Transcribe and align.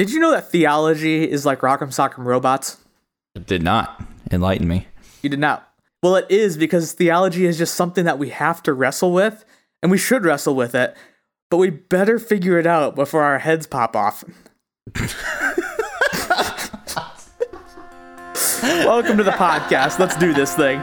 Did 0.00 0.12
you 0.12 0.18
know 0.18 0.30
that 0.30 0.50
theology 0.50 1.30
is 1.30 1.44
like 1.44 1.60
Rock'em 1.60 1.88
Sock'em 1.88 2.24
Robots? 2.24 2.78
It 3.34 3.46
did 3.46 3.62
not 3.62 4.02
enlighten 4.30 4.66
me. 4.66 4.86
You 5.20 5.28
did 5.28 5.40
not. 5.40 5.74
Well, 6.02 6.16
it 6.16 6.24
is 6.30 6.56
because 6.56 6.94
theology 6.94 7.44
is 7.44 7.58
just 7.58 7.74
something 7.74 8.06
that 8.06 8.18
we 8.18 8.30
have 8.30 8.62
to 8.62 8.72
wrestle 8.72 9.12
with, 9.12 9.44
and 9.82 9.92
we 9.92 9.98
should 9.98 10.24
wrestle 10.24 10.54
with 10.54 10.74
it, 10.74 10.96
but 11.50 11.58
we 11.58 11.68
better 11.68 12.18
figure 12.18 12.58
it 12.58 12.66
out 12.66 12.94
before 12.94 13.24
our 13.24 13.40
heads 13.40 13.66
pop 13.66 13.94
off. 13.94 14.24
Welcome 18.62 19.18
to 19.18 19.22
the 19.22 19.32
podcast. 19.32 19.98
Let's 19.98 20.16
do 20.16 20.32
this 20.32 20.54
thing. 20.56 20.78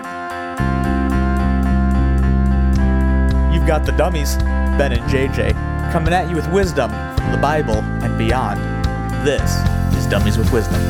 You've 3.52 3.66
got 3.66 3.84
the 3.84 3.96
dummies, 3.98 4.36
Ben 4.78 4.92
and 4.92 5.02
JJ, 5.10 5.92
coming 5.92 6.14
at 6.14 6.30
you 6.30 6.36
with 6.36 6.48
wisdom 6.54 6.92
from 6.92 7.32
the 7.32 7.40
Bible 7.42 7.78
and 7.78 8.16
beyond. 8.16 8.77
This 9.24 9.58
is 9.98 10.06
Dummies 10.08 10.38
with 10.38 10.52
Wisdom. 10.54 10.82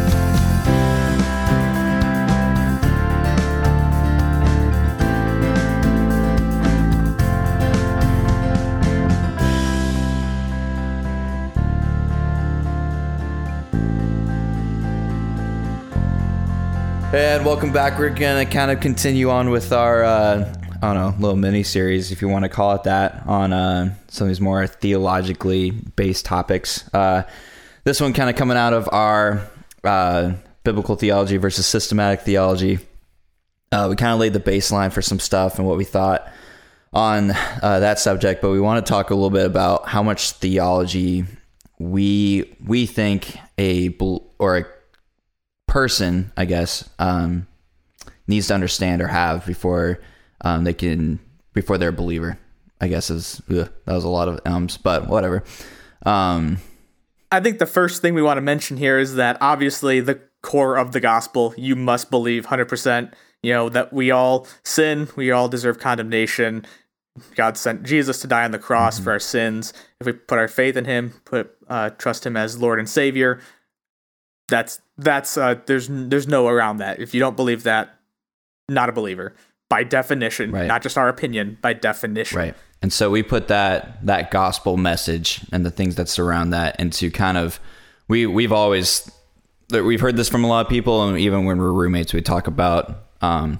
And 17.14 17.44
welcome 17.44 17.72
back. 17.72 17.98
We're 17.98 18.10
gonna 18.10 18.46
kind 18.46 18.70
of 18.70 18.80
continue 18.82 19.32
on 19.32 19.50
with 19.50 19.72
our, 19.72 20.04
uh, 20.04 20.54
I 20.82 20.94
don't 20.94 20.96
know, 20.96 21.16
little 21.18 21.38
mini 21.38 21.64
series, 21.64 22.12
if 22.12 22.22
you 22.22 22.28
want 22.28 22.44
to 22.44 22.50
call 22.50 22.76
it 22.76 22.84
that, 22.84 23.24
on 23.26 23.52
uh, 23.52 23.96
some 24.10 24.26
of 24.26 24.30
these 24.30 24.42
more 24.42 24.68
theologically 24.68 25.72
based 25.72 26.26
topics. 26.26 26.88
Uh, 26.94 27.24
this 27.88 28.02
one 28.02 28.12
kind 28.12 28.30
of 28.30 28.36
coming 28.36 28.58
out 28.58 28.74
of 28.74 28.90
our 28.92 29.50
uh, 29.86 30.34
biblical 30.66 30.98
theology 30.98 31.38
versus 31.38 31.66
systematic 31.66 32.20
theology. 32.20 32.80
Uh, 33.72 33.88
we 33.90 33.96
kind 33.96 34.12
of 34.12 34.20
laid 34.20 34.34
the 34.34 34.42
baseline 34.42 34.92
for 34.92 35.02
some 35.02 35.22
stuff 35.22 35.58
and 35.58 35.66
what 35.66 35.78
we 35.78 35.86
thought 35.86 36.30
on 36.92 37.32
uh, 37.32 37.80
that 37.80 37.98
subject, 37.98 38.42
but 38.42 38.50
we 38.52 38.60
want 38.60 38.86
to 38.86 38.90
talk 38.90 39.10
a 39.10 39.16
little 39.16 39.30
bit 39.30 39.46
about 39.46 39.88
how 39.88 40.04
much 40.04 40.32
theology 40.32 41.24
we 41.80 42.58
we 42.66 42.86
think 42.86 43.38
a 43.58 43.96
or 44.38 44.58
a 44.58 44.66
person, 45.66 46.34
I 46.36 46.44
guess, 46.44 46.90
um, 47.00 47.48
needs 48.28 48.48
to 48.48 48.54
understand 48.54 49.02
or 49.02 49.08
have 49.08 49.46
before 49.46 50.02
um, 50.42 50.66
they 50.66 50.74
can 50.74 51.20
before 51.54 51.78
they're 51.78 51.90
a 51.90 51.94
believer. 51.94 52.38
I 52.82 52.90
guess 52.90 53.10
is 53.10 53.42
ugh, 53.50 53.72
that 53.86 53.94
was 53.94 54.04
a 54.04 54.10
lot 54.10 54.28
of 54.28 54.42
ums, 54.46 54.76
but 54.76 55.08
whatever. 55.08 55.46
Um, 56.06 56.58
I 57.32 57.40
think 57.40 57.60
the 57.60 57.66
first 57.66 58.02
thing 58.02 58.14
we 58.14 58.22
want 58.22 58.38
to 58.38 58.42
mention 58.42 58.78
here 58.78 58.98
is 59.00 59.16
that 59.16 59.38
obviously 59.42 60.00
the 60.00 60.20
core 60.42 60.78
of 60.78 60.92
the 60.94 61.00
gospel, 61.00 61.54
you 61.58 61.76
must 61.76 62.10
believe 62.10 62.48
100%, 62.48 63.14
you 63.44 63.52
know, 63.54 63.70
that 63.70 63.92
we 63.92 64.12
all 64.12 64.48
sin, 64.64 65.10
we 65.16 65.32
all 65.32 65.50
deserve 65.50 65.80
condemnation. 65.80 66.66
God 67.36 67.58
sent 67.58 67.84
Jesus 67.84 68.22
to 68.22 68.28
die 68.28 68.46
on 68.46 68.52
the 68.52 68.60
cross 68.60 68.96
Mm-hmm. 68.96 69.04
for 69.04 69.12
our 69.12 69.20
sins. 69.20 69.74
If 70.00 70.06
we 70.08 70.14
put 70.14 70.38
our 70.38 70.48
faith 70.48 70.78
in 70.78 70.86
him, 70.86 71.14
put 71.26 71.54
uh, 71.68 71.90
trust 71.92 72.26
him 72.26 72.38
as 72.38 72.60
Lord 72.62 72.80
and 72.80 72.88
Savior, 72.90 73.40
that's 74.48 74.80
that's 74.98 75.36
uh, 75.38 75.56
there's 75.66 75.88
there's 75.90 76.28
no 76.28 76.48
around 76.48 76.78
that. 76.78 77.00
If 77.00 77.14
you 77.14 77.20
don't 77.20 77.36
believe 77.36 77.64
that, 77.64 77.96
not 78.70 78.88
a 78.90 78.92
believer 78.92 79.34
by 79.70 79.84
definition, 79.84 80.52
Right. 80.52 80.66
not 80.68 80.82
just 80.82 80.98
our 80.98 81.10
opinion, 81.10 81.58
by 81.62 81.74
definition. 81.74 82.38
Right. 82.38 82.56
And 82.82 82.94
so 82.94 83.10
we 83.10 83.24
put 83.24 83.48
that 83.48 84.06
that 84.06 84.32
gospel 84.32 84.78
message 84.78 85.42
and 85.52 85.66
the 85.66 85.72
things 85.72 85.96
that 85.96 86.10
surround 86.10 86.54
that 86.54 86.80
into 86.80 87.10
kind 87.12 87.38
of 87.38 87.60
we 88.08 88.26
we've 88.26 88.52
always 88.52 89.12
we've 89.72 90.02
heard 90.02 90.16
this 90.16 90.30
from 90.30 90.44
a 90.44 90.48
lot 90.48 90.66
of 90.66 90.70
people 90.70 91.08
and 91.08 91.18
even 91.18 91.46
when 91.46 91.58
we're 91.58 91.72
roommates 91.72 92.14
we 92.14 92.22
talk 92.22 92.48
about 92.48 93.06
um 93.22 93.60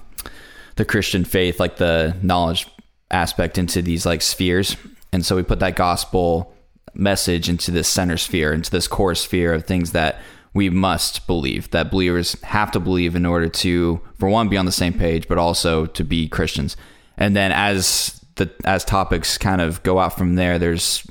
the 0.76 0.84
Christian 0.84 1.24
faith 1.24 1.58
like 1.58 1.76
the 1.76 2.16
knowledge 2.22 2.68
aspect 3.10 3.58
into 3.58 3.82
these 3.82 4.06
like 4.06 4.22
spheres. 4.22 4.76
And 5.12 5.24
so 5.24 5.36
we 5.36 5.42
put 5.42 5.60
that 5.60 5.76
gospel 5.76 6.54
message 6.94 7.48
into 7.48 7.70
this 7.70 7.88
center 7.88 8.16
sphere, 8.16 8.52
into 8.52 8.70
this 8.70 8.88
core 8.88 9.14
sphere 9.14 9.52
of 9.54 9.64
things 9.64 9.92
that 9.92 10.20
we 10.54 10.70
must 10.70 11.26
believe, 11.26 11.70
that 11.70 11.90
believers 11.90 12.40
have 12.42 12.70
to 12.72 12.80
believe 12.80 13.14
in 13.14 13.26
order 13.26 13.48
to, 13.48 14.00
for 14.18 14.28
one, 14.28 14.48
be 14.48 14.56
on 14.56 14.66
the 14.66 14.72
same 14.72 14.92
page, 14.92 15.28
but 15.28 15.38
also 15.38 15.86
to 15.86 16.04
be 16.04 16.28
Christians. 16.28 16.76
And 17.16 17.36
then 17.36 17.52
as 17.52 18.17
the 18.38 18.50
as 18.64 18.84
topics 18.84 19.38
kind 19.38 19.60
of 19.60 19.82
go 19.82 19.98
out 19.98 20.16
from 20.16 20.34
there, 20.34 20.58
there's 20.58 21.06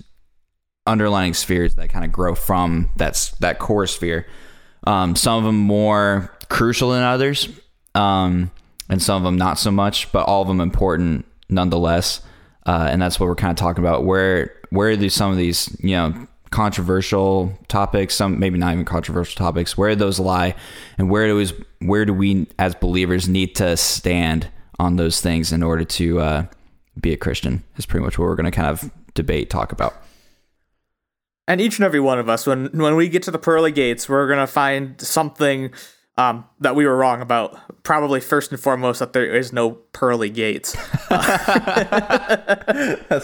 underlying 0.85 1.33
spheres 1.33 1.75
that 1.75 1.89
kind 1.89 2.05
of 2.05 2.11
grow 2.11 2.33
from 2.33 2.89
that's 2.95 3.31
that 3.39 3.59
core 3.59 3.87
sphere. 3.87 4.25
Um, 4.85 5.15
some 5.15 5.37
of 5.37 5.43
them 5.43 5.57
more 5.57 6.33
crucial 6.49 6.91
than 6.91 7.03
others, 7.03 7.49
um, 7.93 8.51
and 8.89 9.01
some 9.01 9.17
of 9.17 9.23
them 9.23 9.37
not 9.37 9.59
so 9.59 9.69
much, 9.69 10.11
but 10.11 10.25
all 10.25 10.41
of 10.41 10.47
them 10.47 10.61
important 10.61 11.25
nonetheless. 11.49 12.21
Uh, 12.65 12.87
and 12.89 13.01
that's 13.01 13.19
what 13.19 13.27
we're 13.27 13.35
kind 13.35 13.51
of 13.51 13.57
talking 13.57 13.83
about. 13.83 14.05
Where 14.05 14.53
where 14.69 14.95
do 14.95 15.09
some 15.09 15.31
of 15.31 15.37
these 15.37 15.75
you 15.81 15.91
know 15.91 16.27
controversial 16.49 17.57
topics, 17.67 18.15
some 18.15 18.39
maybe 18.39 18.57
not 18.57 18.73
even 18.73 18.85
controversial 18.85 19.37
topics, 19.37 19.77
where 19.77 19.89
do 19.89 19.95
those 19.95 20.19
lie, 20.19 20.55
and 20.97 21.09
where 21.09 21.27
do 21.27 21.35
we, 21.35 21.51
where 21.85 22.05
do 22.05 22.13
we 22.13 22.47
as 22.57 22.75
believers 22.75 23.27
need 23.27 23.55
to 23.55 23.75
stand 23.77 24.49
on 24.79 24.95
those 24.95 25.21
things 25.21 25.51
in 25.51 25.63
order 25.63 25.83
to 25.83 26.19
uh, 26.19 26.45
be 26.99 27.13
a 27.13 27.17
Christian? 27.17 27.63
Is 27.77 27.85
pretty 27.85 28.03
much 28.03 28.17
what 28.17 28.25
we're 28.25 28.35
going 28.35 28.45
to 28.45 28.51
kind 28.51 28.67
of 28.67 28.91
debate, 29.13 29.49
talk 29.49 29.71
about. 29.71 29.95
And 31.47 31.61
each 31.61 31.77
and 31.77 31.85
every 31.85 31.99
one 31.99 32.19
of 32.19 32.27
us, 32.27 32.45
when 32.45 32.65
when 32.73 32.95
we 32.95 33.07
get 33.07 33.23
to 33.23 33.31
the 33.31 33.39
pearly 33.39 33.71
gates, 33.71 34.09
we're 34.09 34.27
gonna 34.27 34.47
find 34.47 34.99
something 34.99 35.71
um, 36.17 36.45
that 36.59 36.75
we 36.75 36.85
were 36.85 36.97
wrong 36.97 37.21
about. 37.21 37.83
Probably 37.83 38.19
first 38.19 38.51
and 38.51 38.59
foremost 38.59 38.99
that 38.99 39.13
there 39.13 39.33
is 39.33 39.53
no 39.53 39.71
pearly 39.71 40.29
gates. 40.29 40.73
That's 41.09 41.47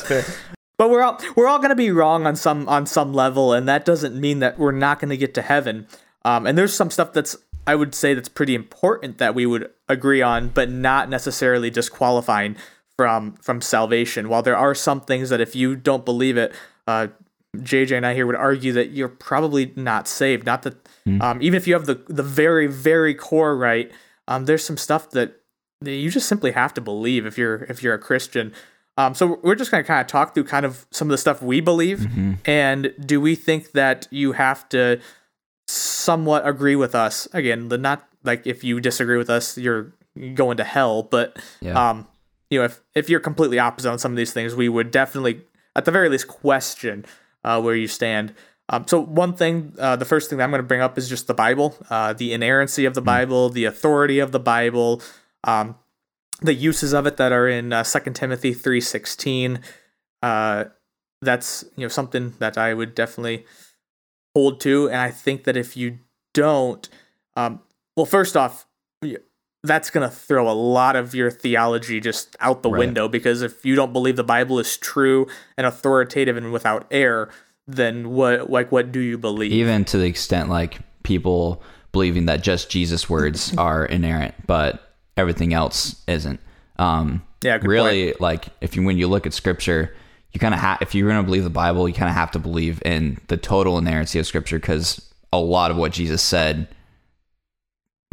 fair. 0.04 0.24
But 0.78 0.90
we're 0.90 1.02
all 1.02 1.20
we're 1.36 1.48
all 1.48 1.60
gonna 1.60 1.76
be 1.76 1.92
wrong 1.92 2.26
on 2.26 2.38
some 2.38 2.70
on 2.70 2.86
some 2.86 3.14
level, 3.14 3.52
and 3.52 3.68
that 3.68 3.84
doesn't 3.84 4.16
mean 4.16 4.40
that 4.40 4.58
we're 4.58 4.72
not 4.72 5.02
gonna 5.02 5.18
get 5.18 5.34
to 5.34 5.42
heaven. 5.42 5.86
Um, 6.24 6.48
and 6.48 6.58
there's 6.58 6.74
some 6.74 6.92
stuff 6.92 7.12
that's 7.12 7.36
I 7.68 7.76
would 7.76 7.94
say 7.94 8.14
that's 8.14 8.30
pretty 8.30 8.56
important 8.56 9.18
that 9.18 9.36
we 9.36 9.46
would 9.46 9.70
agree 9.90 10.22
on, 10.22 10.50
but 10.50 10.70
not 10.70 11.10
necessarily 11.10 11.70
disqualifying 11.70 12.56
from 12.98 13.34
from 13.42 13.62
salvation. 13.62 14.30
While 14.30 14.42
there 14.44 14.58
are 14.58 14.76
some 14.76 15.02
things 15.02 15.30
that 15.30 15.42
if 15.42 15.56
you 15.56 15.76
don't 15.76 16.06
believe 16.06 16.38
it, 16.38 16.54
uh, 16.88 17.08
JJ 17.58 17.98
and 17.98 18.06
I 18.06 18.14
here 18.14 18.26
would 18.26 18.36
argue 18.36 18.74
that 18.74 18.92
you're 18.92 19.10
probably 19.10 19.72
not 19.76 20.08
saved. 20.08 20.46
Not 20.46 20.64
that 20.64 20.76
um, 21.22 21.42
even 21.42 21.56
if 21.58 21.68
you 21.68 21.74
have 21.74 21.86
the 21.86 21.96
the 22.08 22.24
very 22.24 22.68
very 22.68 23.14
core 23.14 23.56
right, 23.58 23.92
um, 24.28 24.46
there's 24.46 24.64
some 24.64 24.78
stuff 24.78 25.10
that 25.12 25.40
you 25.84 26.10
just 26.10 26.28
simply 26.28 26.52
have 26.52 26.74
to 26.76 26.82
believe 26.82 27.26
if 27.26 27.38
you're 27.38 27.64
if 27.70 27.84
you're 27.84 27.94
a 27.94 28.00
Christian. 28.00 28.54
Um, 28.96 29.16
so 29.16 29.40
we're 29.44 29.56
just 29.56 29.72
gonna 29.72 29.84
kind 29.84 30.02
of 30.02 30.08
talk 30.08 30.34
through 30.36 30.44
kind 30.46 30.66
of 30.66 30.86
some 30.92 31.08
of 31.08 31.12
the 31.12 31.18
stuff 31.18 31.42
we 31.42 31.62
believe, 31.62 32.08
and 32.46 32.94
do 33.04 33.20
we 33.20 33.34
think 33.36 33.72
that 33.72 34.08
you 34.12 34.34
have 34.34 34.70
to 34.70 35.00
somewhat 35.68 36.48
agree 36.48 36.76
with 36.76 36.94
us? 36.96 37.28
Again, 37.34 37.70
the 37.70 37.78
not 37.78 38.08
like 38.24 38.46
if 38.46 38.64
you 38.64 38.80
disagree 38.80 39.18
with 39.18 39.30
us, 39.30 39.58
you're 39.58 39.94
going 40.36 40.58
to 40.58 40.64
hell, 40.64 41.04
but 41.04 41.38
Yeah. 41.62 41.90
um, 41.90 42.08
you 42.54 42.60
know, 42.60 42.66
if 42.66 42.82
if 42.94 43.10
you're 43.10 43.20
completely 43.20 43.58
opposite 43.58 43.90
on 43.90 43.98
some 43.98 44.12
of 44.12 44.18
these 44.18 44.32
things, 44.32 44.54
we 44.56 44.70
would 44.70 44.92
definitely, 44.92 45.42
at 45.76 45.86
the 45.86 45.92
very 45.92 46.08
least, 46.08 46.28
question 46.28 47.04
uh, 47.44 47.60
where 47.60 47.76
you 47.76 47.88
stand. 47.88 48.36
Um, 48.70 48.86
so 48.88 49.02
one 49.02 49.34
thing, 49.34 49.74
uh, 49.80 49.96
the 49.96 50.06
first 50.06 50.30
thing 50.30 50.38
that 50.38 50.44
I'm 50.44 50.52
going 50.52 50.62
to 50.62 50.68
bring 50.68 50.82
up 50.82 50.98
is 50.98 51.10
just 51.10 51.28
the 51.28 51.34
Bible, 51.34 51.76
uh, 51.90 52.14
the 52.14 52.32
inerrancy 52.32 52.86
of 52.86 52.94
the 52.94 53.02
Bible, 53.02 53.50
the 53.50 53.66
authority 53.66 54.20
of 54.20 54.32
the 54.32 54.40
Bible, 54.40 55.02
um, 55.44 55.76
the 56.42 56.54
uses 56.54 56.94
of 56.94 57.06
it 57.08 57.18
that 57.18 57.32
are 57.32 57.48
in 57.48 57.74
uh, 57.74 57.84
2 57.84 58.12
Timothy 58.12 58.54
three 58.54 58.82
sixteen. 58.82 59.60
Uh, 60.22 60.66
that's 61.22 61.66
you 61.76 61.84
know 61.84 61.90
something 61.90 62.36
that 62.38 62.58
I 62.58 62.76
would 62.76 62.94
definitely 62.94 63.46
hold 64.36 64.62
to, 64.62 64.90
and 64.90 64.98
I 64.98 65.10
think 65.10 65.46
that 65.46 65.58
if 65.58 65.76
you 65.76 66.00
don't, 66.36 66.88
um, 67.36 67.62
well, 67.98 68.06
first 68.06 68.38
off, 68.38 68.68
that's 69.64 69.90
going 69.90 70.08
to 70.08 70.14
throw 70.14 70.50
a 70.50 70.54
lot 70.54 70.96
of 70.96 71.16
your 71.16 71.32
theology 71.32 72.00
just 72.00 72.36
out 72.40 72.64
the 72.64 72.70
Right. 72.70 72.80
window 72.80 73.08
because 73.08 73.42
if 73.42 73.66
you 73.66 73.76
don't 73.76 73.94
believe 73.94 74.16
the 74.18 74.24
Bible 74.24 74.60
is 74.60 74.78
true 74.78 75.28
and 75.58 75.66
authoritative 75.66 76.36
and 76.36 76.52
without 76.52 76.86
error, 76.92 77.30
then 77.68 78.10
what 78.10 78.50
like 78.50 78.72
what 78.72 78.92
do 78.92 79.00
you 79.00 79.18
believe? 79.18 79.52
Even 79.54 79.86
to 79.86 79.98
the 79.98 80.06
extent 80.06 80.50
like 80.50 80.80
people 81.04 81.64
believing 81.94 82.26
that 82.26 82.44
just 82.44 82.70
Jesus' 82.70 83.10
words 83.10 83.54
are 83.58 83.86
inerrant, 83.86 84.34
but 84.48 84.94
everything 85.16 85.54
else 85.54 86.02
isn't. 86.08 86.40
Um, 86.78 87.22
Yeah, 87.42 87.60
really, 87.62 88.14
like 88.20 88.48
if 88.60 88.76
you 88.76 88.84
when 88.84 88.98
you 88.98 89.08
look 89.08 89.26
at 89.26 89.34
Scripture, 89.34 89.96
you 90.34 90.40
kind 90.42 90.54
of 90.54 90.60
have 90.60 90.80
if 90.82 90.94
you're 90.94 91.08
going 91.10 91.22
to 91.22 91.26
believe 91.26 91.44
the 91.46 91.50
Bible, 91.50 91.88
you 91.88 91.94
kind 91.94 92.10
of 92.10 92.16
have 92.16 92.32
to 92.32 92.40
believe 92.40 92.82
in 92.84 93.20
the 93.28 93.38
total 93.38 93.78
inerrancy 93.78 94.20
of 94.20 94.28
Scripture 94.28 94.60
because 94.60 95.08
a 95.32 95.40
lot 95.40 95.72
of 95.72 95.78
what 95.78 95.94
Jesus 95.94 96.22
said, 96.22 96.68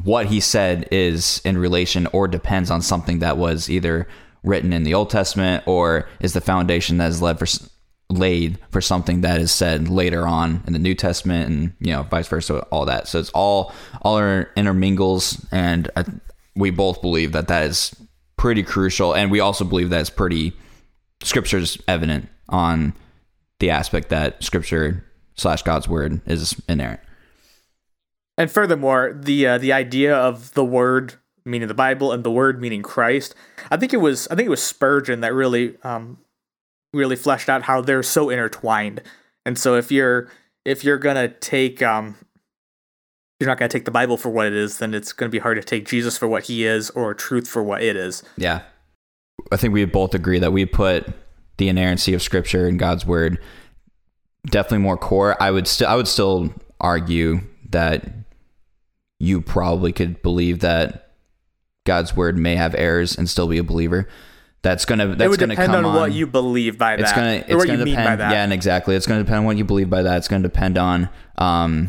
what 0.04 0.26
he 0.26 0.40
said, 0.40 0.88
is 0.90 1.40
in 1.44 1.58
relation 1.58 2.06
or 2.12 2.28
depends 2.28 2.70
on 2.70 2.82
something 2.82 3.20
that 3.20 3.36
was 3.36 3.68
either 3.68 4.06
written 4.42 4.72
in 4.72 4.84
the 4.84 4.94
Old 4.94 5.10
Testament 5.10 5.64
or 5.66 6.08
is 6.20 6.32
the 6.32 6.40
foundation 6.40 6.98
that 6.98 7.10
is 7.10 7.22
led 7.22 7.38
for 7.38 7.46
laid 8.08 8.58
for 8.70 8.80
something 8.80 9.20
that 9.20 9.40
is 9.40 9.52
said 9.52 9.88
later 9.88 10.26
on 10.26 10.62
in 10.66 10.72
the 10.72 10.78
New 10.78 10.94
Testament 10.94 11.48
and 11.48 11.72
you 11.78 11.92
know 11.92 12.02
vice 12.04 12.26
versa 12.26 12.60
all 12.70 12.86
that. 12.86 13.06
So 13.06 13.20
it's 13.20 13.30
all 13.30 13.72
all 14.02 14.18
intermingles 14.56 15.46
and 15.52 15.88
I, 15.96 16.04
we 16.56 16.70
both 16.70 17.00
believe 17.00 17.32
that 17.32 17.48
that 17.48 17.64
is 17.64 17.94
pretty 18.36 18.62
crucial. 18.62 19.14
And 19.14 19.30
we 19.30 19.40
also 19.40 19.64
believe 19.64 19.90
that 19.90 20.00
it's 20.00 20.10
pretty 20.10 20.52
scripture's 21.22 21.78
evident 21.86 22.28
on 22.48 22.94
the 23.60 23.70
aspect 23.70 24.08
that 24.08 24.42
scripture 24.42 25.04
slash 25.36 25.62
God's 25.62 25.86
word 25.86 26.20
is 26.26 26.60
inerrant 26.68 27.00
and 28.40 28.50
furthermore 28.50 29.16
the 29.18 29.46
uh, 29.46 29.58
the 29.58 29.72
idea 29.72 30.16
of 30.16 30.54
the 30.54 30.64
word 30.64 31.14
meaning 31.44 31.68
the 31.68 31.74
Bible 31.74 32.12
and 32.12 32.24
the 32.24 32.30
word 32.30 32.60
meaning 32.60 32.82
Christ 32.82 33.34
I 33.70 33.76
think 33.76 33.92
it 33.92 33.98
was 33.98 34.26
I 34.28 34.34
think 34.34 34.46
it 34.46 34.50
was 34.50 34.62
Spurgeon 34.62 35.20
that 35.20 35.32
really 35.32 35.76
um, 35.82 36.18
really 36.92 37.16
fleshed 37.16 37.48
out 37.48 37.62
how 37.62 37.80
they're 37.80 38.02
so 38.02 38.30
intertwined. 38.30 39.02
And 39.46 39.58
so 39.58 39.76
if 39.76 39.92
you're 39.92 40.28
if 40.64 40.84
you're 40.84 40.98
gonna 40.98 41.28
take 41.28 41.82
um 41.82 42.16
you're 43.38 43.48
not 43.48 43.58
gonna 43.58 43.68
take 43.68 43.84
the 43.84 43.90
Bible 43.90 44.16
for 44.16 44.28
what 44.28 44.46
it 44.46 44.52
is, 44.52 44.78
then 44.78 44.94
it's 44.94 45.12
gonna 45.12 45.30
be 45.30 45.38
hard 45.38 45.56
to 45.56 45.62
take 45.62 45.86
Jesus 45.86 46.18
for 46.18 46.28
what 46.28 46.44
he 46.44 46.64
is 46.64 46.90
or 46.90 47.14
truth 47.14 47.48
for 47.48 47.62
what 47.62 47.82
it 47.82 47.96
is. 47.96 48.22
Yeah. 48.36 48.62
I 49.50 49.56
think 49.56 49.72
we 49.72 49.84
both 49.86 50.14
agree 50.14 50.38
that 50.38 50.52
we 50.52 50.66
put 50.66 51.08
the 51.56 51.68
inerrancy 51.68 52.12
of 52.12 52.22
scripture 52.22 52.66
and 52.66 52.78
God's 52.78 53.06
word 53.06 53.38
definitely 54.46 54.78
more 54.78 54.96
core. 54.96 55.40
I 55.40 55.50
would 55.50 55.66
still 55.66 55.88
I 55.88 55.94
would 55.94 56.08
still 56.08 56.52
argue 56.80 57.40
that 57.70 58.08
you 59.20 59.40
probably 59.40 59.92
could 59.92 60.20
believe 60.22 60.58
that 60.60 61.12
God's 61.86 62.16
word 62.16 62.36
may 62.36 62.56
have 62.56 62.74
errors 62.74 63.16
and 63.16 63.30
still 63.30 63.46
be 63.46 63.58
a 63.58 63.62
believer 63.62 64.08
that's 64.62 64.84
gonna 64.84 65.06
that's 65.08 65.22
it 65.22 65.28
would 65.28 65.40
gonna 65.40 65.54
depend 65.54 65.72
come 65.72 65.84
on, 65.86 65.92
on, 65.92 66.00
what 66.00 66.12
you 66.12 66.26
believe 66.26 66.76
by 66.76 66.96
that. 66.96 67.02
It's 67.02 67.12
gonna 67.12 67.44
it's 67.46 67.54
what 67.54 67.66
gonna 67.66 67.78
you 67.78 67.84
mean 67.84 67.94
depend. 67.94 68.06
by 68.06 68.16
that. 68.16 68.32
Yeah, 68.32 68.44
and 68.44 68.52
exactly. 68.52 68.94
It's 68.94 69.06
gonna 69.06 69.22
depend 69.22 69.38
on 69.38 69.44
what 69.46 69.56
you 69.56 69.64
believe 69.64 69.88
by 69.88 70.02
that. 70.02 70.18
It's 70.18 70.28
gonna 70.28 70.42
depend 70.42 70.76
on 70.76 71.08
um, 71.38 71.88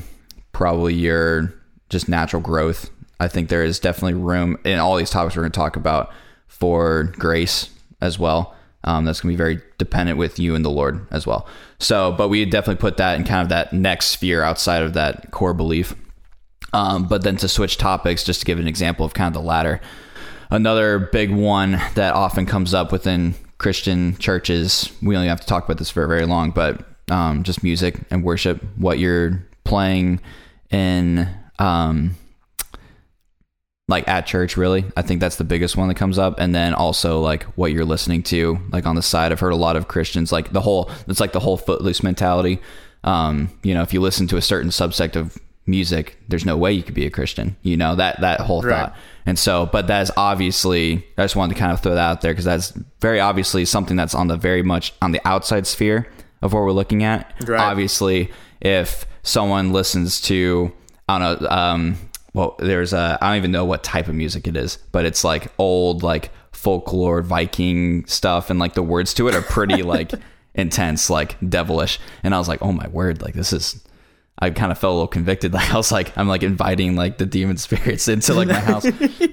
probably 0.54 0.94
your 0.94 1.54
just 1.90 2.08
natural 2.08 2.42
growth. 2.42 2.90
I 3.20 3.28
think 3.28 3.50
there 3.50 3.64
is 3.64 3.80
definitely 3.80 4.14
room 4.14 4.58
in 4.64 4.80
all 4.80 4.96
these 4.96 5.10
topics 5.10 5.36
we're 5.36 5.44
gonna 5.44 5.52
talk 5.52 5.76
about 5.76 6.14
for 6.48 7.04
grace 7.18 7.70
as 8.00 8.18
well. 8.18 8.56
Um, 8.86 9.04
that's 9.04 9.20
gonna 9.20 9.34
be 9.34 9.38
very 9.38 9.62
dependent 9.78 10.18
with 10.18 10.40
you 10.40 10.56
and 10.56 10.64
the 10.64 10.70
Lord 10.70 11.06
as 11.12 11.28
well. 11.28 11.48
So, 11.78 12.14
but 12.14 12.30
we 12.30 12.46
definitely 12.46 12.80
put 12.80 12.98
that 12.98 13.20
in 13.20 13.26
kind 13.26 13.42
of 13.42 13.50
that 13.50 13.74
next 13.74 14.08
sphere 14.08 14.44
outside 14.44 14.82
of 14.82 14.94
that 14.94 15.32
core 15.32 15.54
belief. 15.54 15.94
Um, 16.74 17.08
but 17.08 17.24
then 17.24 17.36
to 17.38 17.50
switch 17.50 17.78
topics, 17.78 18.24
just 18.24 18.40
to 18.42 18.46
give 18.46 18.60
an 18.60 18.68
example 18.68 19.06
of 19.06 19.14
kind 19.14 19.28
of 19.36 19.42
the 19.42 19.46
latter 19.46 19.82
another 20.52 21.00
big 21.00 21.32
one 21.32 21.82
that 21.96 22.14
often 22.14 22.46
comes 22.46 22.74
up 22.74 22.92
within 22.92 23.34
Christian 23.58 24.18
churches. 24.18 24.92
We 25.02 25.16
only 25.16 25.30
have 25.30 25.42
to 25.42 25.48
talk 25.48 25.64
about 25.64 25.78
this 25.78 25.90
for 25.90 26.06
very 26.06 26.26
long, 26.26 26.52
but 26.52 26.86
um, 27.10 27.44
just 27.44 27.64
music 27.64 28.00
and 28.12 28.24
worship, 28.24 28.62
what 28.76 29.00
you're 29.00 29.44
playing 29.64 30.20
in, 30.70 31.28
um, 31.58 32.16
like 33.88 34.08
at 34.08 34.26
church, 34.26 34.58
really. 34.58 34.86
I 34.96 35.02
think 35.02 35.20
that's 35.20 35.38
the 35.38 35.44
biggest 35.44 35.76
one 35.76 35.88
that 35.88 35.96
comes 35.96 36.18
up. 36.18 36.36
And 36.38 36.54
then 36.54 36.74
also 36.74 37.20
like 37.20 37.44
what 37.44 37.72
you're 37.72 37.86
listening 37.86 38.24
to, 38.24 38.60
like 38.72 38.86
on 38.86 38.96
the 38.96 39.02
side. 39.02 39.32
I've 39.32 39.40
heard 39.40 39.54
a 39.54 39.58
lot 39.58 39.76
of 39.76 39.88
Christians, 39.88 40.32
like 40.32 40.52
the 40.52 40.62
whole, 40.62 40.90
it's 41.08 41.20
like 41.20 41.34
the 41.34 41.40
whole 41.40 41.58
footloose 41.58 42.04
mentality. 42.04 42.60
Um, 43.04 43.50
you 43.64 43.74
know, 43.74 43.82
if 43.82 43.94
you 43.94 44.02
listen 44.02 44.28
to 44.28 44.38
a 44.38 44.42
certain 44.42 44.70
subsect 44.70 45.16
of 45.16 45.38
music, 45.66 46.18
there's 46.28 46.46
no 46.46 46.58
way 46.58 46.72
you 46.72 46.84
could 46.84 46.94
be 46.94 47.06
a 47.06 47.10
Christian. 47.10 47.56
You 47.62 47.78
know 47.78 47.96
that 47.96 48.22
that 48.22 48.42
whole 48.42 48.62
right. 48.62 48.76
thought. 48.76 48.96
And 49.26 49.38
so, 49.38 49.68
but 49.68 49.88
that 49.88 50.02
is 50.02 50.12
obviously. 50.18 51.06
I 51.18 51.24
just 51.24 51.36
wanted 51.36 51.54
to 51.54 51.60
kind 51.60 51.72
of 51.72 51.82
throw 51.82 51.94
that 51.94 52.10
out 52.10 52.22
there 52.22 52.32
because 52.32 52.46
that's 52.46 52.74
very 53.00 53.20
obviously 53.20 53.66
something 53.66 53.96
that's 53.96 54.16
on 54.16 54.28
the 54.28 54.38
very 54.38 54.64
much 54.64 54.94
on 55.02 55.12
the 55.12 55.22
outside 55.26 55.68
sphere 55.68 56.08
of 56.42 56.54
what 56.54 56.62
we're 56.62 56.72
looking 56.72 57.04
at. 57.04 57.34
Right. 57.46 57.60
Obviously, 57.60 58.32
if 58.62 59.06
someone 59.24 59.72
listens 59.72 60.22
to, 60.22 60.74
I 61.08 61.20
don't 61.20 61.42
know, 61.42 61.50
um, 61.50 61.98
well, 62.34 62.56
there's 62.60 62.94
a 62.94 63.18
I 63.22 63.30
don't 63.30 63.38
even 63.38 63.52
know 63.52 63.66
what 63.66 63.84
type 63.84 64.08
of 64.08 64.16
music 64.16 64.48
it 64.48 64.56
is, 64.56 64.78
but 64.92 65.06
it's 65.06 65.24
like 65.24 65.52
old 65.58 66.04
like 66.04 66.32
folklore 66.52 67.22
Viking 67.22 68.06
stuff, 68.06 68.50
and 68.50 68.60
like 68.60 68.74
the 68.74 68.84
words 68.84 69.14
to 69.16 69.28
it 69.28 69.36
are 69.36 69.42
pretty 69.42 69.84
like 69.84 70.12
intense, 70.56 71.10
like 71.10 71.38
devilish. 71.48 72.00
And 72.24 72.34
I 72.34 72.40
was 72.40 72.48
like, 72.48 72.62
oh 72.62 72.72
my 72.72 72.88
word, 72.88 73.22
like 73.22 73.34
this 73.34 73.54
is 73.54 73.84
I 74.42 74.50
kind 74.50 74.72
of 74.72 74.80
felt 74.80 74.92
a 74.92 74.96
little 74.96 75.08
convicted. 75.08 75.54
Like 75.62 75.72
I 75.72 75.78
was 75.78 75.92
like, 75.92 76.18
I'm 76.18 76.28
like 76.28 76.42
inviting 76.42 76.96
like 76.96 77.20
the 77.20 77.26
demon 77.26 77.58
spirits 77.58 78.08
into 78.08 78.34
like 78.34 78.48
my 78.48 78.56
house. 78.56 78.86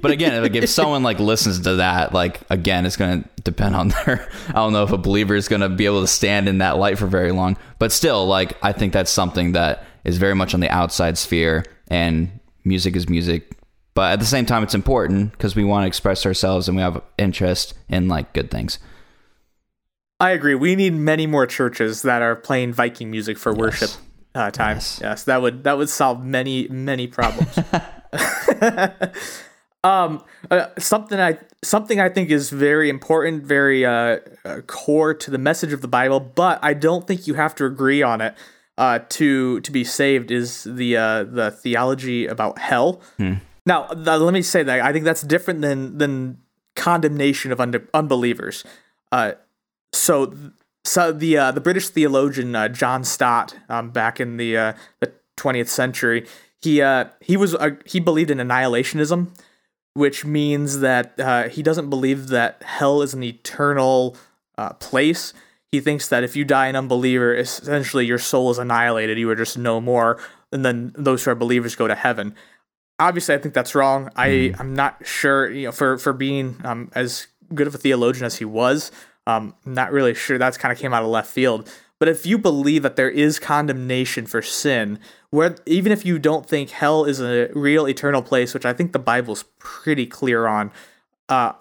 but 0.02 0.10
again, 0.10 0.43
like 0.43 0.55
if 0.55 0.69
someone 0.69 1.02
like 1.02 1.19
listens 1.19 1.60
to 1.60 1.76
that, 1.76 2.12
like 2.12 2.40
again, 2.50 2.84
it's 2.84 2.96
going 2.96 3.22
to 3.22 3.28
depend 3.43 3.75
on 3.75 3.88
their. 3.88 4.28
I 4.49 4.52
don't 4.52 4.72
know 4.72 4.82
if 4.82 4.93
a 4.93 4.99
believer 4.99 5.34
is 5.34 5.49
going 5.49 5.62
to 5.62 5.69
be 5.70 5.87
able 5.87 6.02
to 6.02 6.06
stand 6.06 6.49
in 6.49 6.58
that 6.58 6.76
light 6.76 6.99
for 6.99 7.06
very 7.06 7.32
long. 7.32 7.56
But 7.78 7.93
still, 7.93 8.26
like 8.26 8.58
I 8.62 8.72
think 8.72 8.93
that's 8.93 9.10
something 9.10 9.52
that 9.52 9.84
is 10.05 10.19
very 10.19 10.34
much 10.34 10.52
on 10.52 10.60
the 10.60 10.69
outside 10.69 11.16
sphere, 11.16 11.64
and 11.88 12.31
music 12.64 12.94
is 12.94 13.08
music. 13.08 13.52
But 13.94 14.12
at 14.12 14.20
the 14.20 14.26
same 14.26 14.44
time, 14.44 14.62
it's 14.62 14.75
important 14.75 15.32
because 15.32 15.56
we 15.56 15.64
want 15.64 15.84
to 15.84 15.87
express 15.87 16.26
ourselves 16.26 16.69
and 16.69 16.76
we 16.76 16.82
have 16.82 17.02
interest 17.16 17.75
in 17.88 18.08
like 18.08 18.32
good 18.32 18.50
things. 18.50 18.78
I 20.20 20.31
agree. 20.31 20.54
We 20.54 20.76
need 20.76 20.94
many 20.94 21.26
more 21.26 21.46
churches 21.46 22.02
that 22.02 22.22
are 22.22 22.37
playing 22.37 22.72
Viking 22.72 23.11
music 23.11 23.38
for 23.38 23.52
yes. 23.52 23.58
worship 23.58 23.90
uh, 24.38 24.50
time. 24.50 24.76
Yes. 24.76 25.00
yes, 25.02 25.25
that 25.25 25.43
would 25.43 25.64
that 25.64 25.76
would 25.76 25.88
solve 25.88 26.25
many 26.25 26.69
many 26.69 27.06
problems. 27.06 27.58
um, 29.85 30.23
uh, 30.50 30.67
something 30.79 31.19
I 31.19 31.38
something 31.62 32.00
I 32.00 32.08
think 32.08 32.31
is 32.31 32.50
very 32.50 32.88
important, 32.88 33.44
very 33.44 33.85
uh, 33.85 34.19
uh, 34.44 34.61
core 34.67 35.14
to 35.14 35.31
the 35.31 35.38
message 35.38 35.73
of 35.73 35.82
the 35.82 35.88
Bible, 35.88 36.20
but 36.20 36.58
I 36.62 36.75
don't 36.75 37.06
think 37.06 37.26
you 37.26 37.35
have 37.35 37.55
to 37.56 37.64
agree 37.64 38.02
on 38.02 38.20
it 38.20 38.35
uh, 38.76 39.00
to 39.11 39.61
to 39.61 39.73
be 39.73 39.85
saved. 39.85 40.31
Is 40.31 40.64
the 40.64 40.96
uh, 40.96 41.25
the 41.25 41.50
theology 41.50 42.26
about 42.26 42.58
hell? 42.58 43.02
Hmm. 43.17 43.35
Now, 43.67 43.88
let 43.93 44.32
me 44.32 44.40
say 44.40 44.62
that 44.62 44.81
I 44.81 44.93
think 44.93 45.05
that's 45.05 45.23
different 45.23 45.61
than 45.61 45.99
than 45.99 46.38
condemnation 46.75 47.52
of 47.52 47.61
un- 47.61 47.88
unbelievers. 47.93 48.64
Uh, 49.12 49.32
so 49.93 50.32
so 50.88 51.12
the 51.12 51.37
uh, 51.37 51.52
the 51.52 51.61
British 51.61 51.88
theologian 51.88 52.55
uh, 52.56 52.69
John 52.69 53.05
Stott, 53.05 53.55
um, 53.69 53.90
back 53.90 54.20
in 54.20 54.38
the 54.38 54.56
uh, 54.56 54.73
the 55.00 55.12
20th 55.37 55.69
century, 55.69 56.26
he 56.61 56.81
uh, 56.81 57.06
he 57.20 57.37
was 57.37 57.55
uh, 57.55 57.70
he 57.85 58.00
believed 58.00 58.31
in 58.31 58.38
annihilationism, 58.38 59.29
which 59.94 60.25
means 60.25 60.81
that 60.81 61.19
uh, 61.20 61.49
he 61.49 61.62
doesn't 61.62 61.90
believe 61.90 62.29
that 62.29 62.62
hell 62.62 63.02
is 63.02 63.14
an 63.14 63.23
eternal 63.23 64.17
place. 64.81 65.32
He 65.70 65.81
thinks 65.81 66.08
that 66.08 66.25
if 66.25 66.35
you 66.35 66.44
die 66.44 66.67
an 66.67 66.75
unbeliever, 66.75 67.35
essentially 67.35 68.06
your 68.06 68.19
soul 68.19 68.50
is 68.50 68.58
annihilated. 68.58 69.19
You 69.19 69.31
are 69.31 69.37
just 69.37 69.58
no 69.58 69.81
more, 69.81 70.19
and 70.50 70.64
then 70.64 70.93
those 70.96 71.25
who 71.25 71.31
are 71.31 71.35
believers 71.35 71.76
go 71.76 71.87
to 71.87 71.94
heaven. 71.94 72.35
Obviously, 72.99 73.35
I 73.35 73.38
think 73.38 73.54
that's 73.54 73.75
wrong. 73.75 74.11
I 74.16 74.28
mm. 74.28 74.57
I'm 74.59 74.75
not 74.75 75.07
sure. 75.07 75.50
You 75.50 75.66
know, 75.66 75.73
for 75.73 75.99
for 75.99 76.14
being 76.14 76.57
um, 76.64 76.90
as 76.95 77.26
good 77.54 77.66
of 77.66 77.75
a 77.75 77.78
theologian 77.78 78.25
as 78.25 78.37
he 78.37 78.45
was, 78.45 78.90
um, 79.28 79.54
not 79.66 79.92
really 79.92 80.14
sure. 80.14 80.38
That's 80.38 80.56
kind 80.56 80.73
of 80.73 80.78
came 80.78 80.94
out 80.94 81.02
of 81.02 81.11
left 81.11 81.30
field. 81.30 81.70
But 81.99 82.08
if 82.08 82.25
you 82.25 82.38
believe 82.38 82.82
that 82.82 82.97
there 82.97 83.11
is 83.11 83.38
condemnation 83.38 84.26
for 84.26 84.40
sin, 84.40 84.99
where 85.30 85.56
even 85.66 85.92
if 85.92 86.06
you 86.06 86.18
don't 86.18 86.49
think 86.49 86.70
hell 86.70 87.04
is 87.04 87.20
a 87.20 87.50
real 87.54 87.87
eternal 87.87 88.23
place, 88.23 88.54
which 88.54 88.64
I 88.64 88.73
think 88.73 88.92
the 88.92 88.99
Bible's 88.99 89.44
pretty 89.58 90.06
clear 90.06 90.47
on, 90.47 90.70
uh, 91.28 91.52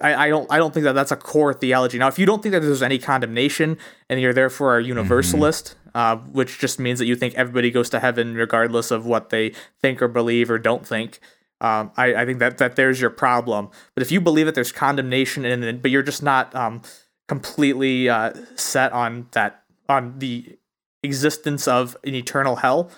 I, 0.00 0.26
I 0.26 0.28
don't 0.28 0.50
I 0.52 0.58
don't 0.58 0.72
think 0.72 0.84
that 0.84 0.92
that's 0.92 1.10
a 1.10 1.16
core 1.16 1.54
theology. 1.54 1.98
Now, 1.98 2.08
if 2.08 2.18
you 2.18 2.26
don't 2.26 2.42
think 2.42 2.52
that 2.52 2.60
there's 2.60 2.82
any 2.82 2.98
condemnation 2.98 3.78
and 4.08 4.20
you're 4.20 4.34
therefore 4.34 4.78
a 4.78 4.84
universalist, 4.84 5.74
mm-hmm. 5.86 5.98
uh, 5.98 6.16
which 6.30 6.58
just 6.58 6.78
means 6.78 6.98
that 7.00 7.06
you 7.06 7.16
think 7.16 7.34
everybody 7.34 7.70
goes 7.70 7.90
to 7.90 7.98
heaven 7.98 8.34
regardless 8.34 8.90
of 8.90 9.06
what 9.06 9.30
they 9.30 9.52
think 9.80 10.02
or 10.02 10.08
believe 10.08 10.50
or 10.50 10.58
don't 10.58 10.86
think, 10.86 11.18
um, 11.62 11.90
I, 11.96 12.14
I 12.14 12.26
think 12.26 12.38
that 12.38 12.58
that 12.58 12.76
there's 12.76 13.00
your 13.00 13.10
problem. 13.10 13.70
But 13.94 14.02
if 14.02 14.12
you 14.12 14.20
believe 14.20 14.44
that 14.46 14.54
there's 14.54 14.72
condemnation 14.72 15.46
and 15.46 15.80
but 15.80 15.90
you're 15.90 16.02
just 16.02 16.22
not 16.22 16.54
um, 16.54 16.82
completely 17.28 18.08
uh, 18.08 18.32
set 18.56 18.92
on 18.92 19.28
that 19.32 19.62
on 19.88 20.18
the 20.18 20.58
existence 21.02 21.68
of 21.68 21.96
an 22.04 22.14
eternal 22.14 22.56
hell, 22.56 22.90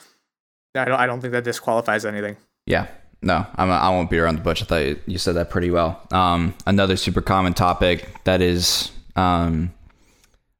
I 0.74 0.86
don't 0.86 0.98
I 0.98 1.06
don't 1.06 1.20
think 1.20 1.32
that 1.32 1.44
disqualifies 1.44 2.04
anything. 2.06 2.36
Yeah. 2.66 2.86
No, 3.22 3.46
I'm, 3.56 3.70
I 3.70 3.90
won't 3.90 4.08
beat 4.08 4.18
around 4.18 4.36
the 4.36 4.42
bush. 4.42 4.62
I 4.62 4.64
thought 4.64 4.98
you 5.06 5.18
said 5.18 5.34
that 5.34 5.50
pretty 5.50 5.70
well. 5.70 6.00
Um, 6.10 6.54
another 6.66 6.96
super 6.96 7.20
common 7.20 7.52
topic 7.52 8.08
that 8.24 8.40
is 8.40 8.90
um, 9.14 9.74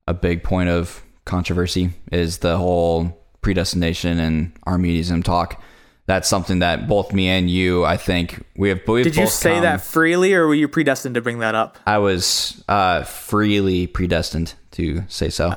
a 0.06 0.12
big 0.12 0.42
point 0.42 0.68
of 0.68 1.02
controversy 1.24 1.92
is 2.12 2.38
the 2.38 2.58
whole 2.58 3.18
predestination 3.40 4.18
and 4.18 4.52
Arminianism 4.64 5.22
talk 5.22 5.62
that's 6.10 6.28
something 6.28 6.58
that 6.58 6.88
both 6.88 7.12
me 7.12 7.28
and 7.28 7.48
you, 7.48 7.84
I 7.84 7.96
think, 7.96 8.44
we 8.56 8.68
have. 8.70 8.80
We've 8.86 9.04
Did 9.04 9.14
you 9.14 9.28
say 9.28 9.54
come, 9.54 9.62
that 9.62 9.80
freely, 9.80 10.34
or 10.34 10.48
were 10.48 10.56
you 10.56 10.66
predestined 10.66 11.14
to 11.14 11.20
bring 11.20 11.38
that 11.38 11.54
up? 11.54 11.78
I 11.86 11.98
was 11.98 12.64
uh, 12.68 13.04
freely 13.04 13.86
predestined 13.86 14.54
to 14.72 15.04
say 15.06 15.30
so. 15.30 15.50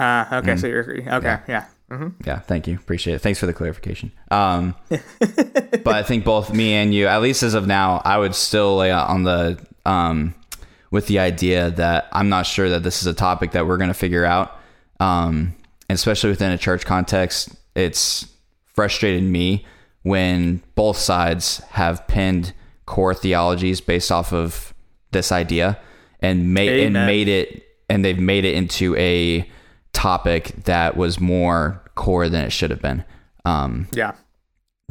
Uh, 0.00 0.24
okay, 0.32 0.54
mm. 0.54 0.60
so 0.60 0.66
you're 0.66 0.90
okay, 0.90 1.26
yeah. 1.26 1.40
yeah. 1.46 1.64
Mm-hmm. 1.90 2.08
Yeah, 2.24 2.38
thank 2.38 2.66
you. 2.66 2.76
Appreciate 2.76 3.16
it. 3.16 3.18
Thanks 3.18 3.38
for 3.38 3.44
the 3.44 3.52
clarification. 3.52 4.10
Um, 4.30 4.74
but 4.88 5.88
I 5.88 6.02
think 6.02 6.24
both 6.24 6.50
me 6.50 6.72
and 6.72 6.94
you, 6.94 7.06
at 7.06 7.20
least 7.20 7.42
as 7.42 7.52
of 7.52 7.66
now, 7.66 8.00
I 8.06 8.16
would 8.16 8.34
still 8.34 8.76
lay 8.76 8.90
on 8.90 9.24
the 9.24 9.62
um, 9.84 10.34
with 10.90 11.08
the 11.08 11.18
idea 11.18 11.70
that 11.72 12.08
I'm 12.10 12.30
not 12.30 12.46
sure 12.46 12.70
that 12.70 12.82
this 12.82 13.02
is 13.02 13.06
a 13.06 13.12
topic 13.12 13.52
that 13.52 13.66
we're 13.66 13.76
going 13.76 13.88
to 13.88 13.94
figure 13.94 14.24
out. 14.24 14.58
Um, 14.98 15.54
especially 15.90 16.30
within 16.30 16.52
a 16.52 16.58
church 16.58 16.86
context, 16.86 17.54
it's 17.74 18.31
frustrated 18.74 19.22
me 19.22 19.66
when 20.02 20.62
both 20.74 20.96
sides 20.96 21.58
have 21.70 22.06
pinned 22.08 22.52
core 22.86 23.14
theologies 23.14 23.80
based 23.80 24.10
off 24.10 24.32
of 24.32 24.74
this 25.12 25.30
idea 25.30 25.78
and 26.20 26.52
made 26.52 26.84
and 26.84 26.94
made 26.94 27.28
it 27.28 27.64
and 27.88 28.04
they've 28.04 28.18
made 28.18 28.44
it 28.44 28.54
into 28.54 28.96
a 28.96 29.48
topic 29.92 30.52
that 30.64 30.96
was 30.96 31.20
more 31.20 31.82
core 31.94 32.28
than 32.28 32.44
it 32.44 32.50
should 32.50 32.70
have 32.70 32.80
been. 32.80 33.04
Um, 33.44 33.88
yeah. 33.92 34.12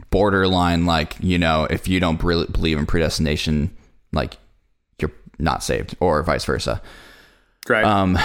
Borderline, 0.10 0.86
like, 0.86 1.16
you 1.20 1.38
know, 1.38 1.66
if 1.66 1.88
you 1.88 2.00
don't 2.00 2.20
believe 2.20 2.78
in 2.78 2.86
predestination, 2.86 3.76
like, 4.12 4.38
you're 5.00 5.12
not 5.40 5.64
saved, 5.64 5.96
or 6.00 6.22
vice 6.24 6.46
versa. 6.46 6.82
Right. 7.68 7.84
Um, 7.84 8.18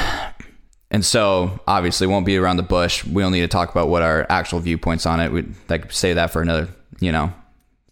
and 0.90 1.04
so 1.04 1.60
obviously 1.66 2.06
won't 2.06 2.26
be 2.26 2.36
around 2.36 2.56
the 2.56 2.62
bush. 2.62 3.04
We'll 3.04 3.30
need 3.30 3.40
to 3.40 3.48
talk 3.48 3.70
about 3.70 3.88
what 3.88 4.02
our 4.02 4.26
actual 4.28 4.60
viewpoints 4.60 5.06
on 5.06 5.20
it. 5.20 5.32
We'd 5.32 5.54
like 5.68 5.90
say 5.90 6.12
that 6.14 6.30
for 6.30 6.42
another, 6.42 6.68
you 7.00 7.10
know, 7.10 7.32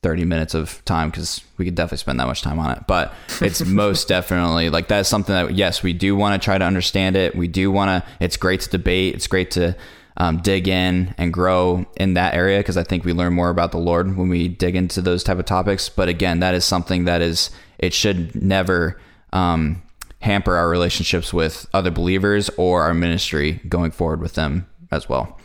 30 0.03 0.27
minutes 0.27 0.55
of 0.55 0.85
time 0.85 1.11
because 1.11 1.41
we 1.57 1.65
could 1.65 1.75
definitely 1.75 1.99
spend 1.99 2.21
that 2.21 2.27
much 2.27 2.43
time 2.43 2.59
on 2.59 2.71
it. 2.71 2.87
But 2.87 3.13
it's 3.41 3.65
most 3.67 4.07
definitely 4.07 4.71
like 4.71 4.87
that's 4.87 5.09
something 5.09 5.35
that, 5.35 5.55
yes, 5.55 5.83
we 5.83 5.93
do 5.93 6.15
want 6.15 6.41
to 6.41 6.45
try 6.45 6.57
to 6.57 6.65
understand 6.65 7.17
it. 7.17 7.35
We 7.35 7.49
do 7.49 7.73
want 7.73 7.89
to, 7.89 8.11
it's 8.21 8.37
great 8.37 8.61
to 8.61 8.71
debate. 8.71 9.15
It's 9.15 9.27
great 9.27 9.51
to 9.53 9.75
um, 10.17 10.43
dig 10.43 10.69
in 10.69 11.15
and 11.19 11.33
grow 11.33 11.87
in 11.97 12.15
that 12.15 12.35
area 12.35 12.59
because 12.59 12.77
I 12.77 12.85
think 12.85 13.05
we 13.05 13.13
learn 13.13 13.33
more 13.33 13.49
about 13.49 13.73
the 13.73 13.79
Lord 13.79 14.17
when 14.17 14.29
we 14.29 14.47
dig 14.47 14.77
into 14.77 15.03
those 15.03 15.25
type 15.25 15.39
of 15.39 15.47
topics. 15.47 15.89
But 15.89 16.09
again, 16.09 16.41
that 16.41 16.55
is 16.55 16.65
something 16.65 17.07
that 17.07 17.23
is, 17.23 17.51
it 17.79 17.93
should 17.93 18.41
never, 18.41 19.01
um, 19.33 19.83
hamper 20.25 20.57
our 20.57 20.71
relationships 20.71 21.35
with 21.35 21.67
other 21.75 21.91
believers 21.91 22.49
or 22.57 22.83
our 22.83 22.95
ministry 22.95 23.61
going 23.69 23.91
forward 23.91 24.21
with 24.21 24.35
them 24.35 24.67
as 24.91 25.07
well. 25.07 25.39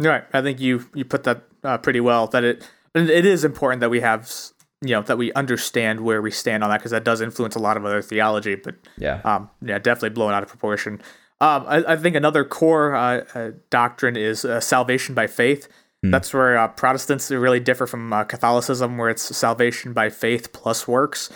Right. 0.00 0.24
I 0.32 0.40
think 0.40 0.60
you 0.60 0.88
you 0.94 1.04
put 1.04 1.24
that 1.24 1.42
uh, 1.62 1.76
pretty 1.78 2.00
well. 2.00 2.26
That 2.26 2.42
it 2.42 2.66
it 2.94 3.26
is 3.26 3.44
important 3.44 3.80
that 3.80 3.90
we 3.90 4.00
have 4.00 4.30
you 4.80 4.94
know 4.94 5.02
that 5.02 5.18
we 5.18 5.30
understand 5.34 6.00
where 6.00 6.22
we 6.22 6.30
stand 6.30 6.64
on 6.64 6.70
that 6.70 6.78
because 6.78 6.90
that 6.92 7.04
does 7.04 7.20
influence 7.20 7.54
a 7.54 7.58
lot 7.58 7.76
of 7.76 7.84
other 7.84 8.00
theology. 8.00 8.54
But 8.54 8.76
yeah, 8.96 9.20
um, 9.24 9.50
yeah, 9.60 9.78
definitely 9.78 10.10
blown 10.10 10.32
out 10.32 10.42
of 10.42 10.48
proportion. 10.48 11.02
Um, 11.42 11.64
I, 11.68 11.84
I 11.92 11.96
think 11.96 12.16
another 12.16 12.44
core 12.44 12.94
uh, 12.94 13.24
uh, 13.34 13.50
doctrine 13.68 14.16
is 14.16 14.44
uh, 14.44 14.60
salvation 14.60 15.14
by 15.14 15.26
faith. 15.26 15.68
Mm. 16.04 16.12
That's 16.12 16.32
where 16.32 16.56
uh, 16.56 16.68
Protestants 16.68 17.30
really 17.30 17.60
differ 17.60 17.86
from 17.86 18.10
uh, 18.12 18.24
Catholicism, 18.24 18.96
where 18.96 19.10
it's 19.10 19.36
salvation 19.36 19.92
by 19.92 20.08
faith 20.08 20.52
plus 20.54 20.88
works. 20.88 21.28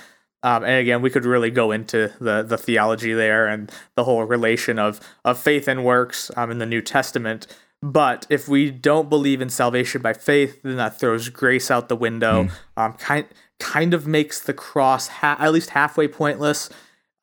Um, 0.44 0.62
and 0.62 0.74
again, 0.74 1.00
we 1.00 1.08
could 1.08 1.24
really 1.24 1.50
go 1.50 1.72
into 1.72 2.12
the 2.20 2.42
the 2.42 2.58
theology 2.58 3.14
there 3.14 3.46
and 3.46 3.72
the 3.96 4.04
whole 4.04 4.22
relation 4.24 4.78
of 4.78 5.00
of 5.24 5.38
faith 5.38 5.66
and 5.66 5.84
works 5.84 6.30
um, 6.36 6.50
in 6.50 6.58
the 6.58 6.66
New 6.66 6.82
Testament. 6.82 7.46
But 7.82 8.26
if 8.28 8.46
we 8.46 8.70
don't 8.70 9.08
believe 9.08 9.40
in 9.40 9.48
salvation 9.48 10.02
by 10.02 10.12
faith, 10.12 10.62
then 10.62 10.76
that 10.76 11.00
throws 11.00 11.30
grace 11.30 11.70
out 11.70 11.88
the 11.88 11.96
window. 11.96 12.44
Mm. 12.44 12.50
Um, 12.76 12.92
kind 12.94 13.26
kind 13.58 13.94
of 13.94 14.06
makes 14.06 14.40
the 14.40 14.52
cross 14.52 15.08
ha- 15.08 15.36
at 15.40 15.52
least 15.52 15.70
halfway 15.70 16.08
pointless. 16.08 16.68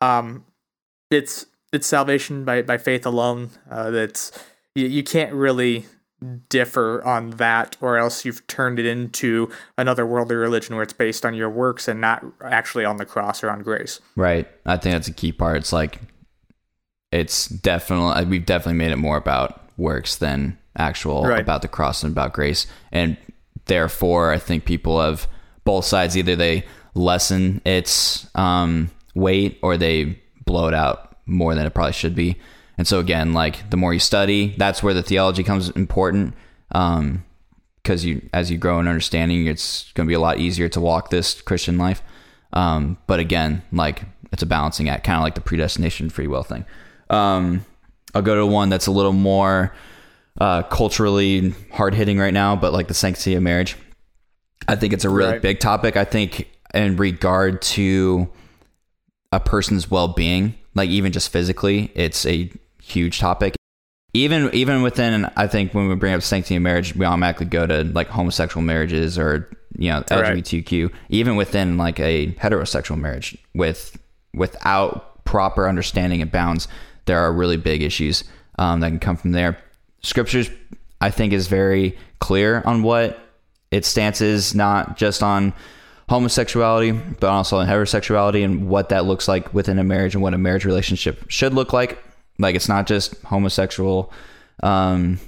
Um, 0.01 0.46
it's 1.12 1.46
it's 1.72 1.86
salvation 1.86 2.44
by 2.44 2.63
by 2.63 2.80
faith 2.80 3.06
alone. 3.06 3.51
Uh, 3.70 3.92
that's 3.92 4.32
you, 4.74 4.88
you 4.88 5.04
can't 5.04 5.34
really 5.34 5.86
differ 6.50 7.04
on 7.04 7.32
that, 7.32 7.78
or 7.82 7.98
else 7.98 8.25
you've 8.25 8.46
turned 8.48 8.80
it 8.80 8.86
into 8.86 9.50
another 9.78 10.06
worldly 10.06 10.36
religion 10.36 10.75
where 10.75 10.84
it's 10.84 10.94
based 10.94 11.25
on 11.25 11.34
your 11.34 11.50
works 11.50 11.88
and 11.88 12.00
not 12.00 12.24
actually 12.44 12.86
on 12.86 12.98
the 12.98 13.06
cross 13.06 13.44
or 13.44 13.50
on 13.50 13.62
grace. 13.63 14.00
Right. 14.16 14.48
I 14.66 14.78
think 14.78 14.94
that's 14.94 15.08
a 15.08 15.13
key 15.13 15.32
part. 15.32 15.58
It's 15.58 15.74
like 15.74 16.00
it's 17.12 17.48
definitely 17.48 18.25
we've 18.25 18.46
definitely 18.46 18.78
made 18.78 18.92
it 18.92 18.98
more 18.98 19.18
about 19.18 19.62
works 19.78 20.16
than 20.18 20.58
actual 20.78 21.25
right. 21.25 21.42
about 21.42 21.62
the 21.62 21.68
cross 21.68 22.04
and 22.04 22.12
about 22.12 22.34
grace, 22.34 22.68
and 22.92 23.18
therefore 23.66 24.32
I 24.32 24.38
think 24.38 24.66
people 24.66 25.01
have 25.01 25.28
both 25.63 25.86
sides 25.86 26.18
either 26.18 26.36
they 26.36 26.66
lessen 26.94 27.62
its 27.66 28.28
um, 28.36 28.92
weight 29.16 29.60
or 29.62 29.78
they 29.78 30.20
blow 30.46 30.68
it 30.68 30.74
out 30.74 31.18
more 31.25 31.56
than 31.56 31.66
it 31.66 31.74
probably 31.74 31.94
should 31.94 32.16
be. 32.16 32.38
And 32.82 32.88
so 32.88 32.98
again, 32.98 33.34
like 33.34 33.70
the 33.70 33.78
more 33.78 33.94
you 33.94 34.00
study, 34.00 34.56
that's 34.58 34.82
where 34.82 34.96
the 34.96 35.04
theology 35.04 35.44
comes 35.44 35.70
important. 35.70 36.34
Um, 36.72 37.24
because 37.84 38.04
you, 38.04 38.28
as 38.34 38.50
you 38.50 38.58
grow 38.58 38.80
in 38.80 38.88
understanding, 38.88 39.46
it's 39.46 39.92
going 39.94 40.08
to 40.08 40.10
be 40.10 40.16
a 40.16 40.20
lot 40.20 40.40
easier 40.40 40.68
to 40.70 40.82
walk 40.82 41.12
this 41.12 41.44
Christian 41.44 41.78
life. 41.78 42.02
Um, 42.54 42.98
but 43.06 43.20
again, 43.20 43.62
like 43.72 44.02
it's 44.32 44.42
a 44.42 44.48
balancing 44.48 44.90
act, 44.90 45.04
kind 45.04 45.16
of 45.18 45.22
like 45.22 45.36
the 45.36 45.42
predestination 45.42 46.10
free 46.10 46.26
will 46.26 46.42
thing. 46.42 46.66
Um, 47.12 47.64
I'll 48.16 48.24
go 48.24 48.34
to 48.34 48.48
one 48.48 48.70
that's 48.70 48.88
a 48.88 48.92
little 48.92 49.14
more 49.14 49.76
uh, 50.40 50.64
culturally 50.64 51.54
hard 51.72 51.94
hitting 51.94 52.18
right 52.18 52.34
now, 52.34 52.56
but 52.56 52.74
like 52.74 52.88
the 52.88 52.96
sanctity 52.96 53.36
of 53.36 53.44
marriage. 53.44 53.78
I 54.68 54.76
think 54.76 54.92
it's 54.92 55.06
a 55.06 55.10
really 55.10 55.34
right. 55.34 55.42
big 55.42 55.60
topic. 55.60 55.98
I 55.98 56.04
think 56.04 56.50
in 56.74 56.98
regard 56.98 57.62
to 57.62 58.28
a 59.32 59.40
person's 59.40 59.92
well 59.92 60.08
being, 60.08 60.56
like 60.74 60.90
even 60.90 61.12
just 61.12 61.32
physically, 61.32 61.92
it's 61.94 62.26
a 62.26 62.50
huge 62.82 63.20
topic. 63.20 63.56
Even 64.14 64.54
even 64.54 64.82
within, 64.82 65.32
I 65.38 65.48
think 65.48 65.74
when 65.74 65.88
we 65.88 65.96
bring 65.96 66.14
up 66.14 66.22
sanctity 66.22 66.58
of 66.58 66.62
marriage, 66.62 66.96
we 66.96 67.06
automatically 67.06 67.46
go 67.46 67.66
to 67.66 67.86
like 67.86 68.08
homosexual 68.08 68.62
marriages 68.62 69.18
or 69.18 69.50
you 69.78 69.90
know 69.90 70.02
LGBTQ. 70.02 70.84
Right. 70.84 70.96
Even 71.10 71.38
within 71.38 71.78
like 71.78 72.00
a 72.00 72.34
heterosexual 72.34 73.00
marriage, 73.00 73.38
with 73.54 73.98
without 74.34 75.24
proper 75.24 75.68
understanding 75.68 76.22
and 76.22 76.32
bounds, 76.32 76.68
there 77.06 77.20
are 77.20 77.32
really 77.32 77.58
big 77.58 77.82
issues 77.82 78.26
um, 78.60 78.82
that 78.82 78.90
can 78.90 79.00
come 79.00 79.16
from 79.16 79.32
there. 79.32 79.58
Scriptures, 80.02 80.50
I 81.00 81.10
think, 81.10 81.32
is 81.32 81.48
very 81.48 81.98
clear 82.20 82.62
on 82.66 82.84
what 82.84 83.20
its 83.72 83.88
stance 83.88 84.20
is, 84.20 84.54
not 84.54 84.98
just 84.98 85.24
on 85.24 85.54
homosexuality, 86.10 86.92
but 86.92 87.30
also 87.30 87.58
on 87.58 87.68
heterosexuality 87.68 88.44
and 88.44 88.68
what 88.68 88.90
that 88.90 89.06
looks 89.06 89.28
like 89.28 89.54
within 89.54 89.80
a 89.80 89.84
marriage 89.84 90.14
and 90.14 90.22
what 90.22 90.34
a 90.34 90.38
marriage 90.38 90.66
relationship 90.66 91.24
should 91.30 91.54
look 91.54 91.72
like. 91.72 92.04
Like 92.42 92.56
it's 92.56 92.70
not 92.70 92.88
just 92.88 93.22
homosexual 93.24 94.12
um, 94.64 95.20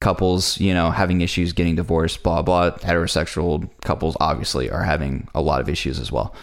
couples, 0.00 0.60
you 0.60 0.74
know, 0.74 0.90
having 0.90 1.20
issues 1.20 1.52
getting 1.52 1.76
divorced, 1.76 2.22
blah 2.22 2.42
blah. 2.42 2.70
Heterosexual 2.70 3.68
couples 3.82 4.16
obviously 4.20 4.70
are 4.70 4.82
having 4.82 5.28
a 5.34 5.40
lot 5.40 5.60
of 5.60 5.68
issues 5.68 5.98
as 5.98 6.12
well. 6.12 6.34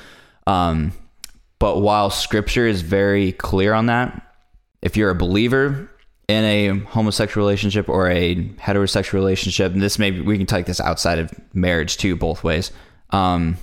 Um, 0.47 0.91
but 1.59 1.79
while 1.79 2.09
Scripture 2.09 2.67
is 2.67 2.81
very 2.81 3.31
clear 3.31 3.73
on 3.73 3.85
that, 3.85 4.35
if 4.81 4.97
you're 4.97 5.11
a 5.11 5.15
believer 5.15 5.89
in 6.27 6.43
a 6.43 6.79
homosexual 6.89 7.45
relationship 7.45 7.87
or 7.87 8.09
a 8.09 8.35
heterosexual 8.35 9.13
relationship, 9.13 9.71
and 9.71 9.81
this 9.81 9.99
maybe 9.99 10.21
we 10.21 10.37
can 10.37 10.47
take 10.47 10.65
this 10.65 10.81
outside 10.81 11.19
of 11.19 11.31
marriage 11.53 11.97
too, 11.97 12.15
both 12.15 12.43
ways. 12.43 12.71
Um, 13.11 13.57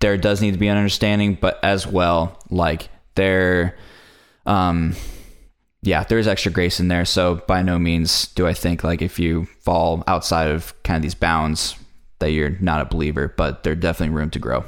there 0.00 0.16
does 0.16 0.42
need 0.42 0.52
to 0.52 0.58
be 0.58 0.68
an 0.68 0.76
understanding, 0.76 1.38
but 1.40 1.62
as 1.62 1.86
well, 1.86 2.38
like 2.50 2.88
there 3.14 3.76
um, 4.46 4.94
yeah, 5.82 6.04
there's 6.04 6.26
extra 6.26 6.52
grace 6.52 6.80
in 6.80 6.88
there. 6.88 7.04
So 7.04 7.36
by 7.46 7.62
no 7.62 7.78
means 7.78 8.26
do 8.28 8.46
I 8.46 8.54
think 8.54 8.84
like 8.84 9.02
if 9.02 9.18
you 9.18 9.46
fall 9.60 10.04
outside 10.06 10.50
of 10.50 10.80
kind 10.82 10.96
of 10.96 11.02
these 11.02 11.14
bounds 11.14 11.76
that 12.18 12.32
you're 12.32 12.56
not 12.60 12.80
a 12.80 12.84
believer, 12.84 13.32
but 13.36 13.62
there's 13.62 13.78
definitely 13.78 14.14
room 14.14 14.30
to 14.30 14.38
grow. 14.38 14.64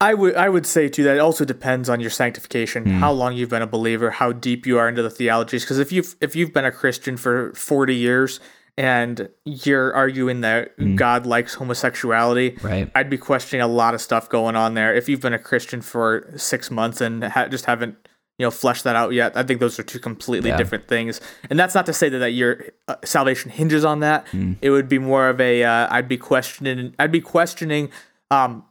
I 0.00 0.12
would 0.12 0.36
I 0.36 0.48
would 0.48 0.66
say 0.66 0.88
too 0.88 1.04
that 1.04 1.16
it 1.16 1.20
also 1.20 1.44
depends 1.44 1.88
on 1.88 2.00
your 2.00 2.10
sanctification, 2.10 2.84
mm. 2.84 2.98
how 2.98 3.12
long 3.12 3.34
you've 3.34 3.48
been 3.48 3.62
a 3.62 3.66
believer, 3.66 4.10
how 4.10 4.32
deep 4.32 4.66
you 4.66 4.78
are 4.78 4.88
into 4.88 5.02
the 5.02 5.10
theologies. 5.10 5.64
Because 5.64 5.78
if 5.78 5.90
you've 5.90 6.16
if 6.20 6.36
you've 6.36 6.52
been 6.52 6.66
a 6.66 6.72
Christian 6.72 7.16
for 7.16 7.54
forty 7.54 7.94
years 7.94 8.38
and 8.76 9.30
you're 9.46 9.94
arguing 9.94 10.42
that 10.42 10.76
mm. 10.76 10.96
God 10.96 11.24
likes 11.24 11.54
homosexuality, 11.54 12.58
right. 12.62 12.90
I'd 12.94 13.08
be 13.08 13.16
questioning 13.16 13.62
a 13.62 13.68
lot 13.68 13.94
of 13.94 14.02
stuff 14.02 14.28
going 14.28 14.54
on 14.54 14.74
there. 14.74 14.94
If 14.94 15.08
you've 15.08 15.22
been 15.22 15.32
a 15.32 15.38
Christian 15.38 15.80
for 15.80 16.30
six 16.36 16.70
months 16.70 17.00
and 17.00 17.24
ha- 17.24 17.48
just 17.48 17.64
haven't 17.64 17.96
you 18.38 18.44
know 18.44 18.50
flesh 18.50 18.82
that 18.82 18.96
out 18.96 19.12
yet. 19.12 19.36
I 19.36 19.42
think 19.42 19.60
those 19.60 19.78
are 19.78 19.82
two 19.82 19.98
completely 19.98 20.50
yeah. 20.50 20.56
different 20.56 20.88
things. 20.88 21.20
And 21.48 21.58
that's 21.58 21.74
not 21.74 21.86
to 21.86 21.92
say 21.92 22.08
that, 22.08 22.18
that 22.18 22.32
your 22.32 22.66
uh, 22.88 22.96
salvation 23.04 23.50
hinges 23.50 23.84
on 23.84 24.00
that. 24.00 24.26
Mm. 24.26 24.56
It 24.60 24.70
would 24.70 24.88
be 24.88 24.98
more 24.98 25.28
of 25.28 25.40
a 25.40 25.64
uh, 25.64 25.88
I'd 25.90 26.08
be 26.08 26.18
questioning 26.18 26.94
I'd 26.98 27.12
be 27.12 27.20
questioning 27.20 27.90
um, 28.30 28.64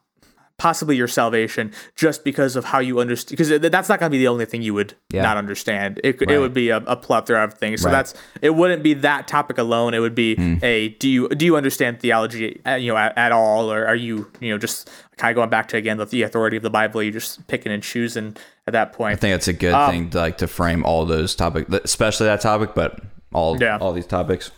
possibly 0.57 0.95
your 0.95 1.07
salvation 1.07 1.71
just 1.95 2.23
because 2.23 2.55
of 2.55 2.63
how 2.63 2.79
you 2.79 2.99
understand 2.99 3.37
because 3.37 3.59
that's 3.59 3.89
not 3.89 3.99
going 3.99 4.09
to 4.09 4.11
be 4.11 4.17
the 4.17 4.27
only 4.27 4.45
thing 4.45 4.61
you 4.61 4.73
would 4.73 4.95
yeah. 5.11 5.21
not 5.21 5.35
understand 5.35 5.99
it, 6.01 6.19
right. 6.21 6.31
it 6.31 6.39
would 6.39 6.53
be 6.53 6.69
a, 6.69 6.77
a, 6.77 6.95
plethora 6.95 7.43
of 7.43 7.53
things 7.55 7.81
so 7.81 7.87
right. 7.87 7.91
that's 7.91 8.13
it 8.41 8.51
wouldn't 8.51 8.81
be 8.81 8.93
that 8.93 9.27
topic 9.27 9.57
alone 9.57 9.93
it 9.93 9.99
would 9.99 10.15
be 10.15 10.35
mm. 10.35 10.63
a 10.63 10.89
do 10.89 11.09
you 11.09 11.27
do 11.29 11.45
you 11.45 11.57
understand 11.57 11.99
theology 11.99 12.61
uh, 12.65 12.75
you 12.75 12.89
know 12.89 12.97
at, 12.97 13.17
at, 13.17 13.33
all 13.33 13.69
or 13.69 13.85
are 13.85 13.95
you 13.95 14.31
you 14.39 14.49
know 14.49 14.57
just 14.57 14.89
kind 15.17 15.29
of 15.29 15.35
going 15.35 15.49
back 15.49 15.67
to 15.67 15.75
again 15.75 15.97
the, 15.97 16.05
the 16.05 16.21
authority 16.21 16.55
of 16.55 16.63
the 16.63 16.69
bible 16.69 17.03
you're 17.03 17.11
just 17.11 17.45
picking 17.47 17.71
and 17.71 17.83
choosing 17.83 18.35
at 18.65 18.71
that 18.71 18.93
point 18.93 19.11
i 19.11 19.15
think 19.17 19.35
it's 19.35 19.49
a 19.49 19.53
good 19.53 19.73
um, 19.73 19.91
thing 19.91 20.09
to 20.09 20.17
like 20.17 20.37
to 20.37 20.47
frame 20.47 20.85
all 20.85 21.05
those 21.05 21.35
topics 21.35 21.69
especially 21.83 22.27
that 22.27 22.39
topic 22.39 22.73
but 22.73 23.01
all 23.33 23.61
yeah. 23.61 23.77
all 23.79 23.91
these 23.91 24.07
topics 24.07 24.51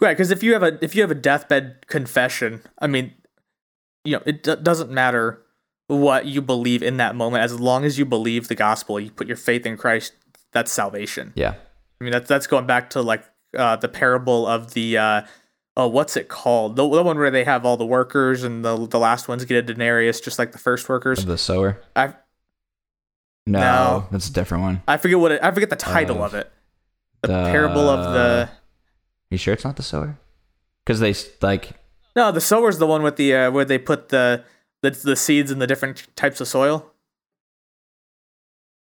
right 0.00 0.16
because 0.16 0.32
if 0.32 0.42
you 0.42 0.52
have 0.52 0.64
a 0.64 0.84
if 0.84 0.96
you 0.96 1.02
have 1.02 1.12
a 1.12 1.14
deathbed 1.14 1.86
confession 1.86 2.60
i 2.80 2.88
mean 2.88 3.12
you 4.08 4.16
know, 4.16 4.22
it 4.26 4.42
d- 4.42 4.56
doesn't 4.62 4.90
matter 4.90 5.42
what 5.86 6.26
you 6.26 6.40
believe 6.42 6.82
in 6.82 6.96
that 6.98 7.14
moment. 7.14 7.42
As 7.44 7.58
long 7.60 7.84
as 7.84 7.98
you 7.98 8.04
believe 8.04 8.48
the 8.48 8.54
gospel, 8.54 8.98
you 9.00 9.10
put 9.10 9.26
your 9.26 9.36
faith 9.36 9.64
in 9.66 9.76
Christ. 9.76 10.12
That's 10.52 10.72
salvation. 10.72 11.32
Yeah. 11.36 11.54
I 12.00 12.04
mean, 12.04 12.12
that's 12.12 12.28
that's 12.28 12.46
going 12.46 12.66
back 12.66 12.90
to 12.90 13.02
like 13.02 13.24
uh, 13.56 13.76
the 13.76 13.88
parable 13.88 14.46
of 14.46 14.74
the 14.74 14.98
uh, 14.98 15.22
oh, 15.76 15.88
what's 15.88 16.16
it 16.16 16.28
called? 16.28 16.76
The, 16.76 16.88
the 16.88 17.02
one 17.02 17.18
where 17.18 17.30
they 17.30 17.44
have 17.44 17.64
all 17.66 17.76
the 17.76 17.86
workers 17.86 18.44
and 18.44 18.64
the 18.64 18.86
the 18.86 18.98
last 18.98 19.28
ones 19.28 19.44
get 19.44 19.56
a 19.58 19.62
denarius, 19.62 20.20
just 20.20 20.38
like 20.38 20.52
the 20.52 20.58
first 20.58 20.88
workers. 20.88 21.24
The 21.24 21.38
sower. 21.38 21.80
I 21.96 22.14
No, 23.46 23.60
No. 23.60 24.06
that's 24.10 24.28
a 24.28 24.32
different 24.32 24.62
one. 24.64 24.82
I 24.88 24.96
forget 24.96 25.18
what 25.18 25.32
it, 25.32 25.42
I 25.42 25.50
forget 25.50 25.70
the 25.70 25.76
title 25.76 26.22
Uh, 26.22 26.26
of 26.26 26.34
it. 26.34 26.50
The, 27.22 27.28
parable 27.28 27.88
of 27.88 28.12
the 28.14 28.48
You 29.30 29.38
sure 29.38 29.52
it's 29.54 29.64
not 29.64 29.76
the 29.76 29.82
sower? 29.82 30.18
Because 30.84 31.00
they 31.00 31.14
like. 31.42 31.72
No, 32.18 32.32
the 32.32 32.40
sower's 32.40 32.78
the 32.78 32.86
one 32.86 33.02
with 33.02 33.14
the 33.16 33.34
uh, 33.34 33.50
where 33.50 33.64
they 33.64 33.78
put 33.78 34.08
the 34.10 34.44
the 34.82 34.90
the 34.90 35.16
seeds 35.16 35.50
in 35.50 35.58
the 35.60 35.66
different 35.66 36.06
types 36.16 36.40
of 36.40 36.48
soil, 36.48 36.92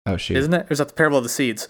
Oh 0.06 0.16
shoot. 0.16 0.36
isn't 0.38 0.54
it? 0.54 0.66
Or 0.68 0.72
is 0.72 0.78
that 0.78 0.88
the 0.88 0.94
parable 0.94 1.18
of 1.18 1.24
the 1.24 1.28
seeds? 1.30 1.68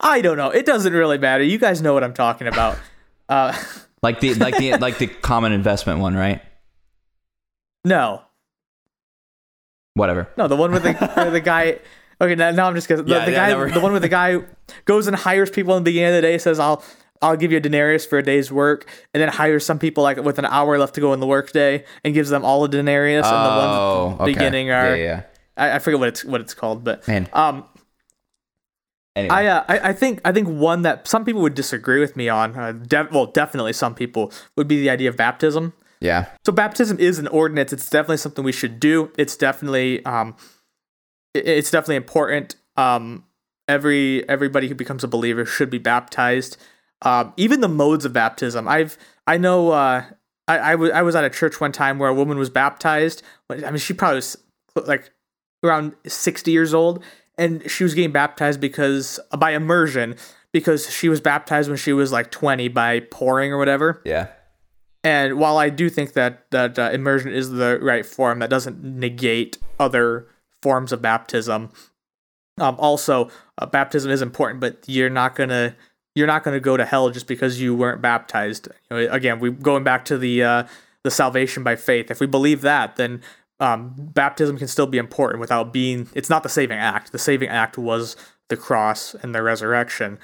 I 0.00 0.20
don't 0.20 0.36
know. 0.36 0.50
It 0.50 0.64
doesn't 0.66 0.92
really 0.92 1.18
matter. 1.18 1.42
You 1.44 1.58
guys 1.58 1.82
know 1.82 1.92
what 1.94 2.04
I'm 2.04 2.14
talking 2.14 2.46
about. 2.46 2.78
Uh, 3.28 3.54
Like 4.02 4.20
the 4.20 4.34
like 4.34 4.56
the 4.58 4.76
like 4.76 4.98
the 4.98 5.06
common 5.30 5.52
investment 5.52 6.00
one, 6.00 6.14
right? 6.14 6.42
no, 7.84 8.20
Whatever. 9.94 10.28
No, 10.36 10.48
the 10.48 10.56
one 10.56 10.70
with 10.72 10.82
the 10.82 10.92
the 11.32 11.40
guy. 11.40 11.78
Okay, 12.20 12.34
now, 12.36 12.50
now 12.52 12.66
I'm 12.68 12.74
just 12.76 12.88
gonna 12.88 13.02
the, 13.02 13.10
Yeah, 13.10 13.24
the 13.24 13.32
yeah, 13.32 13.50
guy, 13.54 13.68
the 13.72 13.80
one 13.80 13.92
with 13.92 14.02
the 14.02 14.08
guy 14.08 14.38
goes 14.84 15.06
and 15.08 15.16
hires 15.16 15.50
people 15.50 15.76
in 15.76 15.82
the 15.82 15.88
beginning 15.90 16.10
of 16.10 16.14
the 16.16 16.28
day, 16.28 16.38
says 16.38 16.58
I'll 16.60 16.84
I'll 17.22 17.36
give 17.36 17.50
you 17.52 17.58
a 17.58 17.60
denarius 17.60 18.04
for 18.04 18.18
a 18.18 18.22
day's 18.22 18.50
work, 18.52 18.86
and 19.14 19.20
then 19.22 19.28
hires 19.28 19.64
some 19.64 19.78
people 19.78 20.02
like 20.02 20.16
with 20.18 20.38
an 20.38 20.44
hour 20.46 20.76
left 20.78 20.94
to 20.96 21.00
go 21.00 21.12
in 21.12 21.20
the 21.20 21.26
workday 21.26 21.84
and 22.04 22.12
gives 22.14 22.28
them 22.30 22.44
all 22.44 22.64
a 22.64 22.68
denarius, 22.68 23.24
and 23.26 23.34
the 23.34 23.48
ones 23.48 23.76
oh, 23.78 24.10
at 24.12 24.16
the 24.18 24.22
okay. 24.24 24.32
beginning 24.34 24.70
are 24.70 24.96
yeah, 24.96 25.02
yeah. 25.04 25.22
I, 25.56 25.76
I 25.76 25.78
forget 25.78 25.98
what 26.00 26.08
it's 26.08 26.24
what 26.24 26.40
it's 26.40 26.54
called, 26.54 26.82
but 26.84 27.06
Man. 27.08 27.28
um 27.32 27.64
Anyway. 29.14 29.34
I, 29.34 29.46
uh, 29.46 29.64
I 29.68 29.78
I 29.90 29.92
think 29.92 30.20
I 30.24 30.32
think 30.32 30.48
one 30.48 30.82
that 30.82 31.06
some 31.06 31.24
people 31.26 31.42
would 31.42 31.54
disagree 31.54 32.00
with 32.00 32.16
me 32.16 32.30
on, 32.30 32.56
uh, 32.56 32.72
de- 32.72 33.08
well 33.12 33.26
definitely 33.26 33.74
some 33.74 33.94
people 33.94 34.32
would 34.56 34.66
be 34.66 34.80
the 34.80 34.88
idea 34.88 35.10
of 35.10 35.18
baptism. 35.18 35.74
yeah. 36.00 36.26
So 36.46 36.52
baptism 36.52 36.98
is 36.98 37.18
an 37.18 37.28
ordinance. 37.28 37.74
It's 37.74 37.90
definitely 37.90 38.16
something 38.16 38.42
we 38.42 38.52
should 38.52 38.80
do. 38.80 39.12
It's 39.18 39.36
definitely 39.36 40.02
um, 40.06 40.34
it- 41.34 41.46
it's 41.46 41.70
definitely 41.70 41.96
important. 41.96 42.56
Um, 42.78 43.24
every 43.68 44.26
everybody 44.30 44.68
who 44.68 44.74
becomes 44.74 45.04
a 45.04 45.08
believer 45.08 45.44
should 45.44 45.68
be 45.68 45.78
baptized. 45.78 46.56
Um, 47.02 47.32
even 47.36 47.60
the 47.60 47.68
modes 47.68 48.04
of 48.04 48.12
baptism. 48.12 48.66
I've 48.68 48.96
I 49.26 49.36
know. 49.36 49.70
Uh, 49.70 50.04
I 50.48 50.58
I 50.58 50.74
was 50.74 50.90
I 50.90 51.02
was 51.02 51.14
at 51.14 51.24
a 51.24 51.30
church 51.30 51.60
one 51.60 51.72
time 51.72 51.98
where 51.98 52.08
a 52.08 52.14
woman 52.14 52.38
was 52.38 52.50
baptized. 52.50 53.22
I 53.50 53.56
mean, 53.56 53.78
she 53.78 53.92
probably 53.92 54.16
was 54.16 54.36
like 54.86 55.10
around 55.64 55.94
sixty 56.06 56.50
years 56.50 56.74
old, 56.74 57.02
and 57.38 57.68
she 57.70 57.84
was 57.84 57.94
getting 57.94 58.12
baptized 58.12 58.60
because 58.60 59.20
by 59.38 59.50
immersion 59.50 60.16
because 60.52 60.90
she 60.90 61.08
was 61.08 61.20
baptized 61.20 61.68
when 61.68 61.78
she 61.78 61.92
was 61.92 62.12
like 62.12 62.30
twenty 62.30 62.68
by 62.68 63.00
pouring 63.00 63.52
or 63.52 63.58
whatever. 63.58 64.00
Yeah. 64.04 64.28
And 65.04 65.38
while 65.38 65.58
I 65.58 65.68
do 65.68 65.90
think 65.90 66.12
that 66.12 66.50
that 66.50 66.78
uh, 66.78 66.90
immersion 66.92 67.32
is 67.32 67.50
the 67.50 67.78
right 67.82 68.06
form, 68.06 68.38
that 68.38 68.50
doesn't 68.50 68.82
negate 68.82 69.58
other 69.80 70.28
forms 70.62 70.92
of 70.92 71.02
baptism. 71.02 71.70
Um, 72.58 72.76
also, 72.78 73.30
uh, 73.58 73.66
baptism 73.66 74.12
is 74.12 74.22
important, 74.22 74.60
but 74.60 74.84
you're 74.86 75.10
not 75.10 75.34
gonna 75.34 75.74
you're 76.14 76.26
not 76.26 76.44
gonna 76.44 76.60
go 76.60 76.76
to 76.76 76.84
hell 76.84 77.10
just 77.10 77.26
because 77.26 77.60
you 77.60 77.74
weren't 77.74 78.02
baptized. 78.02 78.68
You 78.90 78.96
know, 78.96 79.12
again, 79.12 79.40
we 79.40 79.50
going 79.50 79.84
back 79.84 80.04
to 80.06 80.18
the 80.18 80.42
uh, 80.42 80.64
the 81.04 81.10
salvation 81.10 81.62
by 81.62 81.76
faith. 81.76 82.10
If 82.10 82.20
we 82.20 82.26
believe 82.26 82.60
that, 82.62 82.96
then 82.96 83.22
um, 83.60 83.94
baptism 83.96 84.58
can 84.58 84.68
still 84.68 84.86
be 84.86 84.98
important 84.98 85.40
without 85.40 85.72
being. 85.72 86.08
It's 86.14 86.30
not 86.30 86.42
the 86.42 86.48
saving 86.48 86.78
act. 86.78 87.12
The 87.12 87.18
saving 87.18 87.48
act 87.48 87.78
was 87.78 88.16
the 88.48 88.56
cross 88.56 89.14
and 89.14 89.34
the 89.34 89.42
resurrection. 89.42 90.18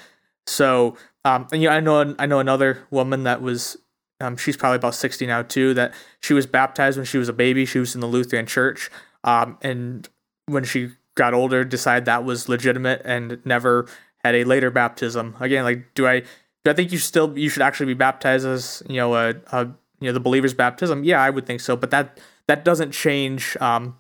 So, 0.47 0.97
um, 1.25 1.47
and, 1.53 1.63
you 1.63 1.69
know, 1.69 1.75
I 1.75 1.81
know 1.81 2.15
I 2.19 2.27
know 2.27 2.41
another 2.41 2.87
woman 2.91 3.25
that 3.25 3.43
was 3.43 3.77
um, 4.21 4.37
she's 4.37 4.57
probably 4.57 4.77
about 4.77 4.95
60 4.95 5.27
now 5.27 5.43
too 5.43 5.75
that 5.75 5.95
she 6.21 6.35
was 6.35 6.47
baptized 6.47 6.97
when 6.97 7.07
she 7.07 7.19
was 7.19 7.29
a 7.29 7.33
baby 7.33 7.65
she 7.65 7.79
was 7.79 7.95
in 7.95 8.01
the 8.01 8.07
lutheran 8.07 8.47
church 8.47 8.91
um, 9.25 9.59
and 9.63 10.09
when 10.47 10.65
she 10.65 10.91
got 11.15 11.35
older 11.35 11.65
decided 11.65 12.05
that 12.05 12.25
was 12.25 12.49
legitimate 12.49 13.03
and 13.05 13.41
never 13.45 13.87
had 14.25 14.35
a 14.35 14.45
later 14.45 14.71
baptism 14.71 15.37
again 15.41 15.65
like 15.65 15.95
do 15.95 16.07
i 16.07 16.21
do 16.21 16.71
i 16.71 16.73
think 16.73 16.93
you 16.93 16.99
still 16.99 17.37
you 17.39 17.49
should 17.49 17.63
actually 17.63 17.87
be 17.87 17.95
baptized 17.95 18.47
as 18.47 18.83
you 18.89 18.97
know 18.97 19.15
a, 19.15 19.35
a 19.53 19.65
you 20.01 20.07
know 20.09 20.13
the 20.13 20.21
believer's 20.21 20.55
baptism 20.55 21.05
yeah 21.05 21.23
i 21.23 21.31
would 21.31 21.47
think 21.47 21.61
so 21.61 21.77
but 21.77 21.91
that 21.91 22.19
that 22.47 22.65
doesn't 22.65 22.93
change 22.93 23.57
um 23.61 23.97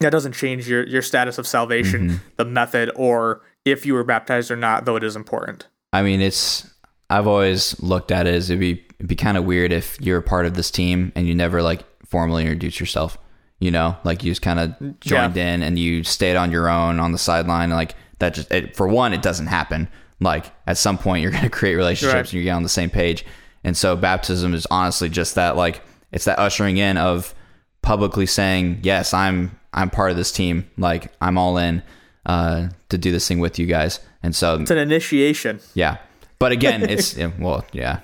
that 0.00 0.10
doesn't 0.10 0.32
change 0.32 0.68
your 0.68 0.86
your 0.86 1.02
status 1.02 1.38
of 1.38 1.46
salvation 1.46 2.20
the 2.36 2.44
method 2.44 2.90
or 2.96 3.40
if 3.64 3.86
you 3.86 3.94
were 3.94 4.04
baptized 4.04 4.50
or 4.50 4.56
not 4.56 4.84
though 4.84 4.96
it 4.96 5.02
is 5.02 5.16
important 5.16 5.66
I 5.92 6.02
mean, 6.02 6.20
it's. 6.20 6.70
I've 7.08 7.28
always 7.28 7.80
looked 7.80 8.10
at 8.10 8.26
it 8.26 8.34
as 8.34 8.50
it'd 8.50 8.58
be 8.60 8.84
it'd 8.96 9.06
be 9.06 9.14
kind 9.14 9.36
of 9.36 9.44
weird 9.44 9.72
if 9.72 9.98
you're 10.00 10.18
a 10.18 10.22
part 10.22 10.44
of 10.44 10.54
this 10.54 10.72
team 10.72 11.12
and 11.14 11.26
you 11.26 11.36
never 11.36 11.62
like 11.62 11.84
formally 12.04 12.42
introduce 12.42 12.80
yourself. 12.80 13.16
You 13.60 13.70
know, 13.70 13.96
like 14.04 14.24
you 14.24 14.30
just 14.30 14.42
kind 14.42 14.58
of 14.58 15.00
joined 15.00 15.36
in 15.36 15.62
and 15.62 15.78
you 15.78 16.02
stayed 16.04 16.36
on 16.36 16.50
your 16.50 16.68
own 16.68 17.00
on 17.00 17.12
the 17.12 17.18
sideline. 17.18 17.70
Like 17.70 17.94
that 18.18 18.34
just 18.34 18.50
it, 18.52 18.76
for 18.76 18.86
one, 18.88 19.12
it 19.12 19.22
doesn't 19.22 19.46
happen. 19.48 19.88
Like 20.20 20.46
at 20.66 20.78
some 20.78 20.96
point, 20.98 21.22
you're 21.22 21.30
going 21.36 21.44
to 21.44 21.50
create 21.50 21.74
relationships 21.76 22.14
Right. 22.14 22.24
and 22.24 22.32
you 22.34 22.42
get 22.44 22.50
on 22.52 22.62
the 22.62 22.68
same 22.68 22.90
page. 22.90 23.24
And 23.64 23.76
so 23.76 23.96
baptism 23.96 24.54
is 24.54 24.66
honestly 24.70 25.08
just 25.08 25.34
that. 25.34 25.56
Like 25.56 25.82
it's 26.12 26.24
that 26.26 26.38
ushering 26.38 26.76
in 26.76 26.96
of 26.96 27.34
publicly 27.82 28.26
saying, 28.26 28.80
"Yes, 28.82 29.12
I'm 29.12 29.58
I'm 29.72 29.90
part 29.90 30.10
of 30.10 30.16
this 30.16 30.32
team. 30.32 30.68
Like 30.78 31.12
I'm 31.20 31.36
all 31.36 31.58
in 31.58 31.82
uh, 32.24 32.68
to 32.88 32.98
do 32.98 33.10
this 33.12 33.26
thing 33.28 33.40
with 33.40 33.58
you 33.58 33.66
guys." 33.66 34.00
And 34.22 34.34
so 34.34 34.58
it's 34.60 34.70
an 34.70 34.78
initiation 34.78 35.60
yeah. 35.74 35.98
But 36.38 36.52
again, 36.52 36.82
it's 36.88 37.16
well, 37.38 37.64
yeah. 37.72 38.00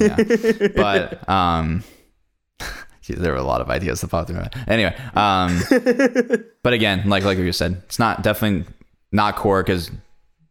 yeah. 0.00 0.16
But 0.76 1.28
um 1.28 1.82
there 3.08 3.32
were 3.32 3.38
a 3.38 3.42
lot 3.44 3.60
of 3.60 3.70
ideas 3.70 4.00
that 4.00 4.08
popped 4.08 4.28
through. 4.30 4.42
Anyway, 4.66 4.94
um 5.14 5.60
but 6.62 6.72
again, 6.72 7.08
like 7.08 7.24
like 7.24 7.38
you 7.38 7.52
said, 7.52 7.82
it's 7.86 7.98
not 7.98 8.22
definitely 8.22 8.72
not 9.12 9.36
core 9.36 9.62
cuz 9.64 9.90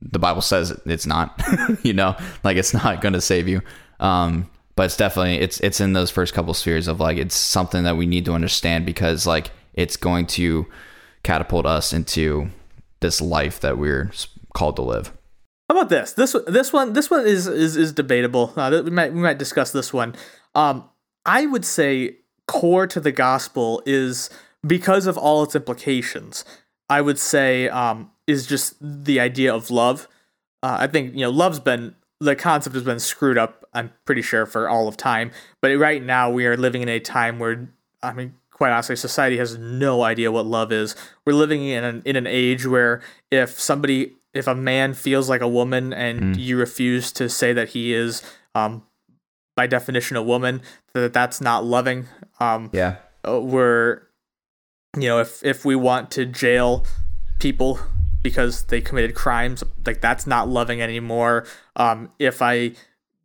the 0.02 0.20
Bible 0.20 0.42
says 0.42 0.80
it's 0.86 1.08
not, 1.08 1.42
you 1.84 1.94
know, 1.94 2.16
like 2.44 2.58
it's 2.58 2.74
not 2.74 3.02
going 3.02 3.14
to 3.14 3.22
save 3.22 3.48
you. 3.48 3.62
Um 4.00 4.50
but 4.76 4.86
it's 4.86 4.98
definitely 4.98 5.40
it's 5.40 5.60
it's 5.62 5.82
in 5.82 5.94
those 5.94 6.12
first 6.12 6.34
couple 6.34 6.54
spheres 6.54 6.88
of 6.88 7.00
like 7.00 7.18
it's 7.18 7.36
something 7.36 7.84
that 7.84 7.98
we 7.98 8.06
need 8.06 8.26
to 8.26 8.34
understand 8.34 8.86
because 8.86 9.26
like 9.26 9.52
it's 9.74 9.98
going 9.98 10.28
to 10.28 10.68
catapult 11.24 11.66
us 11.66 11.94
into 11.94 12.50
this 13.00 13.20
life 13.20 13.60
that 13.60 13.78
we're 13.78 14.12
called 14.54 14.76
to 14.76 14.82
live. 14.82 15.12
How 15.70 15.78
about 15.78 15.90
this? 15.90 16.14
This 16.14 16.36
this 16.46 16.72
one 16.72 16.94
this 16.94 17.10
one 17.10 17.26
is 17.26 17.48
is, 17.48 17.76
is 17.76 17.92
debatable. 17.92 18.54
Uh, 18.56 18.82
we 18.86 18.92
might 18.92 19.14
we 19.14 19.20
might 19.20 19.38
discuss 19.38 19.72
this 19.72 19.92
one. 19.92 20.16
Um, 20.56 20.90
I 21.26 21.46
would 21.46 21.66
say 21.66 22.18
core 22.48 22.88
to 22.88 23.00
the 23.00 23.12
gospel 23.12 23.82
is 23.86 24.30
because 24.66 25.08
of 25.08 25.18
all 25.18 25.44
its 25.44 25.56
implications. 25.56 26.46
I 26.90 27.02
would 27.02 27.20
say 27.20 27.68
um, 27.68 28.12
is 28.28 28.46
just 28.46 28.76
the 28.82 29.20
idea 29.20 29.54
of 29.54 29.72
love. 29.72 30.08
Uh, 30.62 30.78
I 30.80 30.88
think 30.88 31.14
you 31.14 31.22
know 31.22 31.30
love's 31.30 31.60
been 31.60 31.96
the 32.20 32.36
concept 32.36 32.76
has 32.76 32.84
been 32.84 33.00
screwed 33.00 33.38
up. 33.38 33.66
I'm 33.74 33.92
pretty 34.06 34.22
sure 34.22 34.46
for 34.46 34.68
all 34.68 34.88
of 34.88 34.98
time. 34.98 35.32
But 35.62 35.78
right 35.78 36.04
now 36.04 36.30
we 36.30 36.46
are 36.46 36.58
living 36.58 36.82
in 36.82 36.90
a 36.90 37.00
time 37.00 37.40
where 37.40 37.70
I 38.04 38.14
mean 38.14 38.34
quite 38.52 38.72
honestly, 38.72 38.96
society 38.96 39.38
has 39.38 39.56
no 39.58 40.02
idea 40.04 40.32
what 40.32 40.46
love 40.48 40.72
is. 40.72 40.96
We're 41.26 41.34
living 41.34 41.64
in 41.66 41.84
an 41.84 42.02
in 42.06 42.16
an 42.16 42.26
age 42.28 42.66
where 42.66 43.02
if 43.32 43.60
somebody, 43.60 44.16
if 44.34 44.48
a 44.48 44.56
man 44.56 44.94
feels 44.96 45.30
like 45.30 45.42
a 45.42 45.48
woman 45.48 45.94
and 45.94 46.36
you 46.36 46.58
refuse 46.58 47.12
to 47.14 47.30
say 47.30 47.54
that 47.54 47.70
he 47.70 47.94
is, 47.94 48.24
um, 48.56 48.82
by 49.56 49.68
definition, 49.68 50.18
a 50.18 50.24
woman, 50.24 50.62
that 50.94 51.14
that's 51.14 51.40
not 51.40 51.66
loving. 51.66 52.08
Um, 52.40 52.72
Yeah. 52.74 52.96
uh, 53.28 53.40
we're, 53.40 54.02
you 54.96 55.08
know, 55.08 55.20
if 55.20 55.46
if 55.46 55.64
we 55.64 55.76
want 55.76 56.10
to 56.12 56.26
jail 56.26 56.84
people 57.40 57.80
because 58.24 58.64
they 58.66 58.82
committed 58.82 59.16
crimes, 59.16 59.64
like 59.86 60.02
that's 60.02 60.28
not 60.28 60.48
loving 60.48 60.82
anymore. 60.82 61.46
Um, 61.76 62.12
if 62.20 62.42
I 62.42 62.74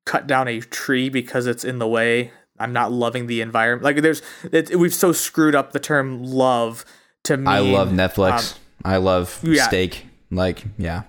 cut 0.05 0.27
down 0.27 0.49
a 0.49 0.61
tree 0.61 1.09
because 1.09 1.47
it's 1.47 1.65
in 1.65 1.79
the 1.79 1.89
way, 1.89 2.33
I'm 2.59 2.73
not 2.73 2.93
loving 2.93 3.27
the 3.27 3.41
environment. 3.41 3.85
Like 3.85 4.03
there's, 4.03 4.23
it, 4.51 4.77
we've 4.77 4.95
so 4.95 5.13
screwed 5.13 5.55
up 5.55 5.73
the 5.73 5.81
term 5.81 6.23
love 6.23 6.85
to 7.25 7.37
mean. 7.37 7.49
I 7.49 7.59
love 7.61 7.89
Netflix. 7.89 8.55
um, 8.55 8.59
I 8.85 8.97
love 8.99 9.41
yeah. 9.43 9.67
steak. 9.67 10.07
Like, 10.31 10.65
yeah. 10.79 11.03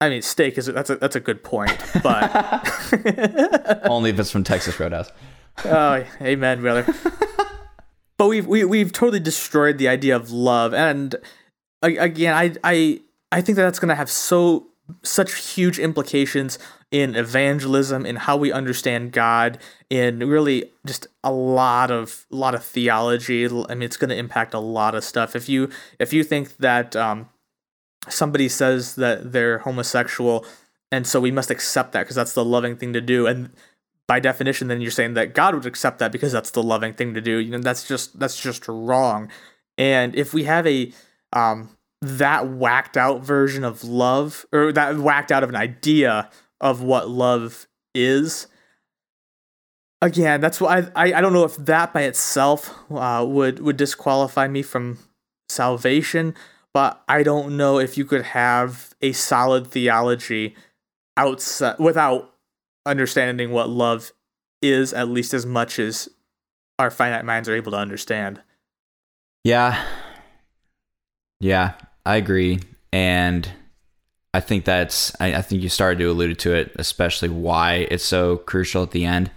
I 0.00 0.08
mean, 0.08 0.22
steak 0.22 0.56
is 0.58 0.66
that's 0.66 0.90
a 0.90 0.96
that's 0.96 1.16
a 1.16 1.20
good 1.20 1.42
point, 1.42 1.76
but 2.04 2.30
Only 3.90 4.10
if 4.10 4.18
it's 4.20 4.30
from 4.30 4.44
Texas 4.44 4.78
Roadhouse. 4.78 5.10
oh, 5.64 6.04
amen, 6.20 6.60
brother. 6.60 6.94
but 8.16 8.28
we've 8.28 8.46
we, 8.46 8.64
we've 8.64 8.92
totally 8.92 9.18
destroyed 9.18 9.78
the 9.78 9.88
idea 9.88 10.14
of 10.14 10.30
love, 10.30 10.72
and 10.72 11.16
again, 11.82 12.34
I 12.34 12.54
I 12.64 13.00
I 13.30 13.40
think 13.40 13.56
that 13.56 13.62
that's 13.62 13.78
gonna 13.78 13.94
have 13.94 14.10
so 14.10 14.66
such 15.02 15.54
huge 15.54 15.78
implications 15.78 16.58
in 16.90 17.14
evangelism 17.14 18.06
in 18.06 18.16
how 18.16 18.36
we 18.36 18.50
understand 18.50 19.12
God 19.12 19.58
in 19.90 20.20
really 20.20 20.70
just 20.86 21.06
a 21.22 21.30
lot 21.30 21.90
of 21.90 22.26
a 22.32 22.36
lot 22.36 22.54
of 22.54 22.64
theology. 22.64 23.44
I 23.44 23.74
mean 23.74 23.82
it's 23.82 23.96
going 23.96 24.10
to 24.10 24.16
impact 24.16 24.54
a 24.54 24.58
lot 24.58 24.94
of 24.94 25.04
stuff. 25.04 25.36
If 25.36 25.48
you 25.48 25.70
if 25.98 26.12
you 26.12 26.24
think 26.24 26.56
that 26.56 26.96
um, 26.96 27.28
somebody 28.08 28.48
says 28.48 28.94
that 28.94 29.32
they're 29.32 29.58
homosexual 29.58 30.46
and 30.90 31.06
so 31.06 31.20
we 31.20 31.30
must 31.30 31.50
accept 31.50 31.92
that 31.92 32.04
because 32.04 32.16
that's 32.16 32.32
the 32.32 32.44
loving 32.44 32.76
thing 32.76 32.94
to 32.94 33.00
do 33.02 33.26
and 33.26 33.50
by 34.06 34.18
definition 34.18 34.68
then 34.68 34.80
you're 34.80 34.90
saying 34.90 35.12
that 35.12 35.34
God 35.34 35.54
would 35.54 35.66
accept 35.66 35.98
that 35.98 36.12
because 36.12 36.32
that's 36.32 36.52
the 36.52 36.62
loving 36.62 36.94
thing 36.94 37.12
to 37.12 37.20
do 37.20 37.36
you 37.36 37.50
know 37.50 37.58
that's 37.58 37.86
just 37.86 38.18
that's 38.18 38.40
just 38.40 38.66
wrong. 38.66 39.28
And 39.76 40.16
if 40.16 40.32
we 40.32 40.44
have 40.44 40.66
a 40.66 40.90
um, 41.32 41.76
that 42.00 42.48
whacked 42.48 42.96
out 42.96 43.22
version 43.22 43.64
of 43.64 43.84
love 43.84 44.46
or 44.52 44.72
that 44.72 44.98
whacked 44.98 45.32
out 45.32 45.42
of 45.42 45.48
an 45.48 45.56
idea 45.56 46.30
of 46.60 46.82
what 46.82 47.08
love 47.08 47.66
is. 47.94 48.46
Again 50.00 50.40
that's 50.40 50.60
why 50.60 50.86
I, 50.94 51.12
I 51.14 51.20
don't 51.20 51.32
know 51.32 51.44
if 51.44 51.56
that 51.56 51.92
by 51.92 52.02
itself 52.02 52.72
uh, 52.90 53.24
would 53.28 53.58
would 53.58 53.76
disqualify 53.76 54.46
me 54.46 54.62
from 54.62 54.98
salvation 55.48 56.34
but 56.74 57.02
i 57.08 57.22
don't 57.22 57.56
know 57.56 57.78
if 57.78 57.96
you 57.96 58.04
could 58.04 58.22
have 58.22 58.94
a 59.00 59.12
solid 59.12 59.66
theology 59.66 60.54
outside 61.16 61.78
without 61.80 62.34
understanding 62.86 63.50
what 63.50 63.68
love 63.68 64.12
is 64.62 64.92
at 64.92 65.08
least 65.08 65.34
as 65.34 65.44
much 65.44 65.78
as 65.78 66.08
our 66.78 66.90
finite 66.90 67.24
minds 67.24 67.48
are 67.48 67.54
able 67.54 67.72
to 67.72 67.78
understand. 67.78 68.40
Yeah 69.44 69.84
yeah 71.40 71.74
I 72.08 72.16
agree, 72.16 72.60
and 72.90 73.46
I 74.32 74.40
think 74.40 74.64
that's 74.64 75.14
I, 75.20 75.34
I, 75.34 75.42
think 75.42 75.62
you 75.62 75.68
started 75.68 75.98
to 75.98 76.10
allude 76.10 76.38
to 76.38 76.54
it, 76.54 76.72
especially 76.76 77.28
why 77.28 77.86
it's 77.90 78.02
so 78.02 78.38
crucial 78.38 78.82
at 78.82 78.92
the 78.92 79.04
end. 79.04 79.30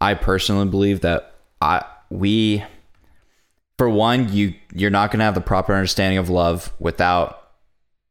I 0.00 0.14
personally 0.14 0.66
believe 0.66 1.00
that 1.00 1.34
I 1.60 1.84
we 2.10 2.62
for 3.76 3.88
one 3.88 4.32
you 4.32 4.54
you're 4.72 4.90
not 4.90 5.10
going 5.10 5.18
to 5.18 5.24
have 5.24 5.34
the 5.34 5.40
proper 5.40 5.74
understanding 5.74 6.18
of 6.18 6.28
love 6.28 6.72
without 6.78 7.50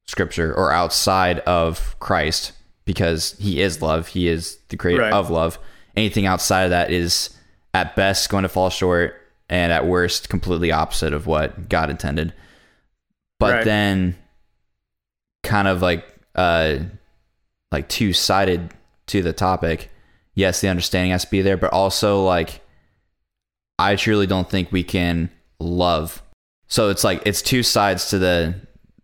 scripture 0.08 0.54
or 0.54 0.74
outside 0.74 1.40
of 1.40 1.96
Christ 2.02 2.52
because 2.84 3.38
he 3.40 3.62
is 3.62 3.82
love. 3.82 4.08
He 4.08 4.28
is 4.28 4.58
the 4.68 4.76
creator 4.76 5.04
right. 5.04 5.14
of 5.14 5.30
love. 5.30 5.58
Anything 5.96 6.26
outside 6.26 6.64
of 6.64 6.72
that 6.72 6.92
is 6.92 7.30
at 7.74 7.96
best 7.96 8.30
going 8.30 8.44
to 8.44 8.50
fall 8.50 8.70
short 8.70 9.16
and 9.48 9.72
at 9.72 9.86
worst 9.86 10.28
completely 10.28 10.74
opposite 10.74 11.14
of 11.14 11.28
what 11.28 11.70
God 11.70 11.90
intended 11.90 12.34
but 13.42 13.54
right. 13.56 13.66
then 13.66 14.16
kind 15.44 15.68
of 15.68 15.82
like 15.82 16.06
uh 16.36 16.78
like 17.72 17.90
two 17.90 18.14
sided 18.14 18.70
to 19.08 19.24
the 19.24 19.34
topic. 19.34 19.90
Yes, 20.36 20.62
the 20.62 20.70
understanding 20.70 21.12
has 21.12 21.26
to 21.26 21.32
be 21.32 21.42
there, 21.42 21.58
but 21.58 21.74
also 21.74 22.24
like 22.24 22.62
I 23.80 23.96
truly 23.96 24.28
don't 24.28 24.48
think 24.48 24.72
we 24.72 24.84
can 24.84 25.32
love. 25.60 26.22
So 26.68 26.90
it's 26.90 27.04
like 27.04 27.24
it's 27.26 27.42
two 27.42 27.64
sides 27.64 28.12
to 28.12 28.20
the 28.20 28.56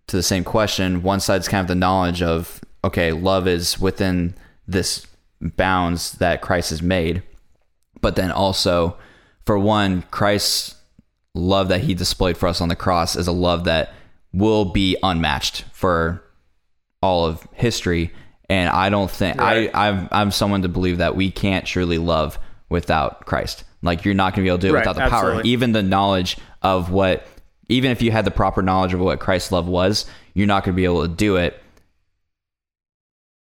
to 0.05 0.15
the 0.15 0.23
same 0.23 0.43
question. 0.43 1.01
One 1.01 1.19
side's 1.19 1.47
kind 1.47 1.61
of 1.61 1.67
the 1.67 1.75
knowledge 1.75 2.21
of 2.21 2.61
okay, 2.83 3.11
love 3.11 3.47
is 3.47 3.79
within 3.79 4.35
this 4.67 5.07
bounds 5.41 6.13
that 6.13 6.43
Christ 6.43 6.69
has 6.69 6.83
made. 6.83 7.23
But 8.01 8.15
then 8.15 8.31
also 8.31 8.97
for 9.47 9.57
one, 9.57 10.03
Christ's 10.11 10.75
love 11.33 11.69
that 11.69 11.81
he 11.81 11.95
displayed 11.95 12.37
for 12.37 12.47
us 12.47 12.61
on 12.61 12.69
the 12.69 12.75
cross 12.75 13.15
is 13.15 13.27
a 13.27 13.31
love 13.31 13.63
that 13.63 13.93
will 14.33 14.65
be 14.65 14.97
unmatched 15.01 15.63
for 15.73 16.23
all 17.01 17.25
of 17.25 17.47
history. 17.53 18.11
And 18.49 18.69
I 18.69 18.89
don't 18.89 19.11
think 19.11 19.37
right. 19.37 19.69
I 19.73 19.89
I'm 19.89 20.09
I'm 20.11 20.31
someone 20.31 20.61
to 20.61 20.69
believe 20.69 20.99
that 20.99 21.15
we 21.15 21.31
can't 21.31 21.65
truly 21.65 21.97
love 21.97 22.39
without 22.69 23.25
Christ. 23.25 23.63
Like 23.81 24.05
you're 24.05 24.13
not 24.13 24.33
going 24.33 24.43
to 24.45 24.49
be 24.49 24.49
able 24.49 24.59
to 24.59 24.67
do 24.67 24.69
it 24.69 24.73
right, 24.73 24.81
without 24.81 24.95
the 24.95 25.03
absolutely. 25.03 25.43
power, 25.43 25.45
even 25.45 25.71
the 25.71 25.83
knowledge 25.83 26.37
of 26.61 26.91
what. 26.91 27.25
Even 27.69 27.91
if 27.91 28.01
you 28.01 28.11
had 28.11 28.23
the 28.23 28.31
proper 28.31 28.61
knowledge 28.61 28.93
of 28.93 29.01
what 29.01 29.19
Christ's 29.19 29.51
love 29.51 29.67
was, 29.67 30.05
you're 30.33 30.47
not 30.47 30.63
going 30.63 30.73
to 30.73 30.75
be 30.77 30.85
able 30.85 31.01
to 31.01 31.13
do 31.13 31.35
it 31.35 31.61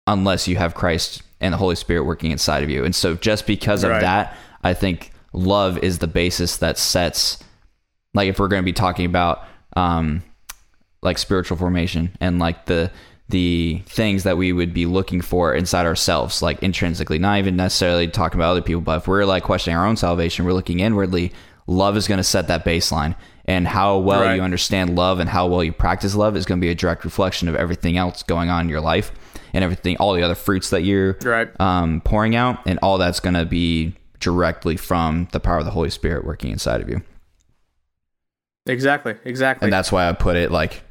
unless 0.08 0.48
you 0.48 0.56
have 0.56 0.74
Christ 0.74 1.22
and 1.40 1.52
the 1.52 1.58
Holy 1.58 1.76
Spirit 1.76 2.04
working 2.04 2.30
inside 2.30 2.64
of 2.64 2.70
you. 2.70 2.84
And 2.84 2.94
so, 2.94 3.14
just 3.14 3.46
because 3.46 3.84
of 3.84 3.90
right. 3.90 4.00
that, 4.00 4.36
I 4.64 4.74
think 4.74 5.12
love 5.32 5.78
is 5.78 5.98
the 5.98 6.08
basis 6.08 6.56
that 6.56 6.78
sets. 6.78 7.38
Like, 8.14 8.28
if 8.28 8.40
we're 8.40 8.48
going 8.48 8.62
to 8.62 8.64
be 8.64 8.72
talking 8.72 9.06
about 9.06 9.44
um, 9.76 10.22
like 11.02 11.18
spiritual 11.18 11.56
formation 11.56 12.16
and 12.20 12.38
like 12.38 12.66
the 12.66 12.90
the 13.28 13.82
things 13.84 14.22
that 14.22 14.38
we 14.38 14.52
would 14.52 14.72
be 14.72 14.86
looking 14.86 15.20
for 15.20 15.54
inside 15.54 15.84
ourselves, 15.84 16.40
like 16.40 16.62
intrinsically, 16.62 17.18
not 17.18 17.38
even 17.38 17.56
necessarily 17.56 18.08
talking 18.08 18.40
about 18.40 18.52
other 18.52 18.62
people, 18.62 18.80
but 18.80 18.98
if 18.98 19.08
we're 19.08 19.26
like 19.26 19.42
questioning 19.42 19.76
our 19.76 19.86
own 19.86 19.96
salvation, 19.96 20.46
we're 20.46 20.54
looking 20.54 20.80
inwardly, 20.80 21.32
love 21.66 21.96
is 21.96 22.08
going 22.08 22.18
to 22.18 22.24
set 22.24 22.48
that 22.48 22.64
baseline. 22.64 23.14
And 23.44 23.66
how 23.66 23.98
well 23.98 24.22
right. 24.22 24.34
you 24.34 24.42
understand 24.42 24.94
love 24.94 25.20
and 25.20 25.28
how 25.28 25.46
well 25.46 25.64
you 25.64 25.72
practice 25.72 26.14
love 26.14 26.36
is 26.36 26.44
going 26.44 26.60
to 26.60 26.64
be 26.64 26.70
a 26.70 26.74
direct 26.74 27.04
reflection 27.04 27.48
of 27.48 27.56
everything 27.56 27.96
else 27.96 28.22
going 28.22 28.50
on 28.50 28.62
in 28.62 28.68
your 28.68 28.82
life 28.82 29.10
and 29.54 29.64
everything, 29.64 29.96
all 29.96 30.12
the 30.12 30.22
other 30.22 30.34
fruits 30.34 30.68
that 30.68 30.82
you're 30.82 31.16
right. 31.22 31.48
um, 31.58 32.02
pouring 32.02 32.36
out. 32.36 32.58
And 32.66 32.78
all 32.82 32.98
that's 32.98 33.20
going 33.20 33.34
to 33.34 33.46
be 33.46 33.94
directly 34.20 34.76
from 34.76 35.28
the 35.32 35.40
power 35.40 35.58
of 35.58 35.64
the 35.64 35.70
Holy 35.70 35.88
Spirit 35.88 36.26
working 36.26 36.50
inside 36.50 36.82
of 36.82 36.90
you. 36.90 37.02
Exactly. 38.66 39.14
Exactly. 39.24 39.64
And 39.66 39.72
that's 39.72 39.90
why 39.90 40.08
I 40.08 40.12
put 40.12 40.36
it 40.36 40.50
like 40.50 40.82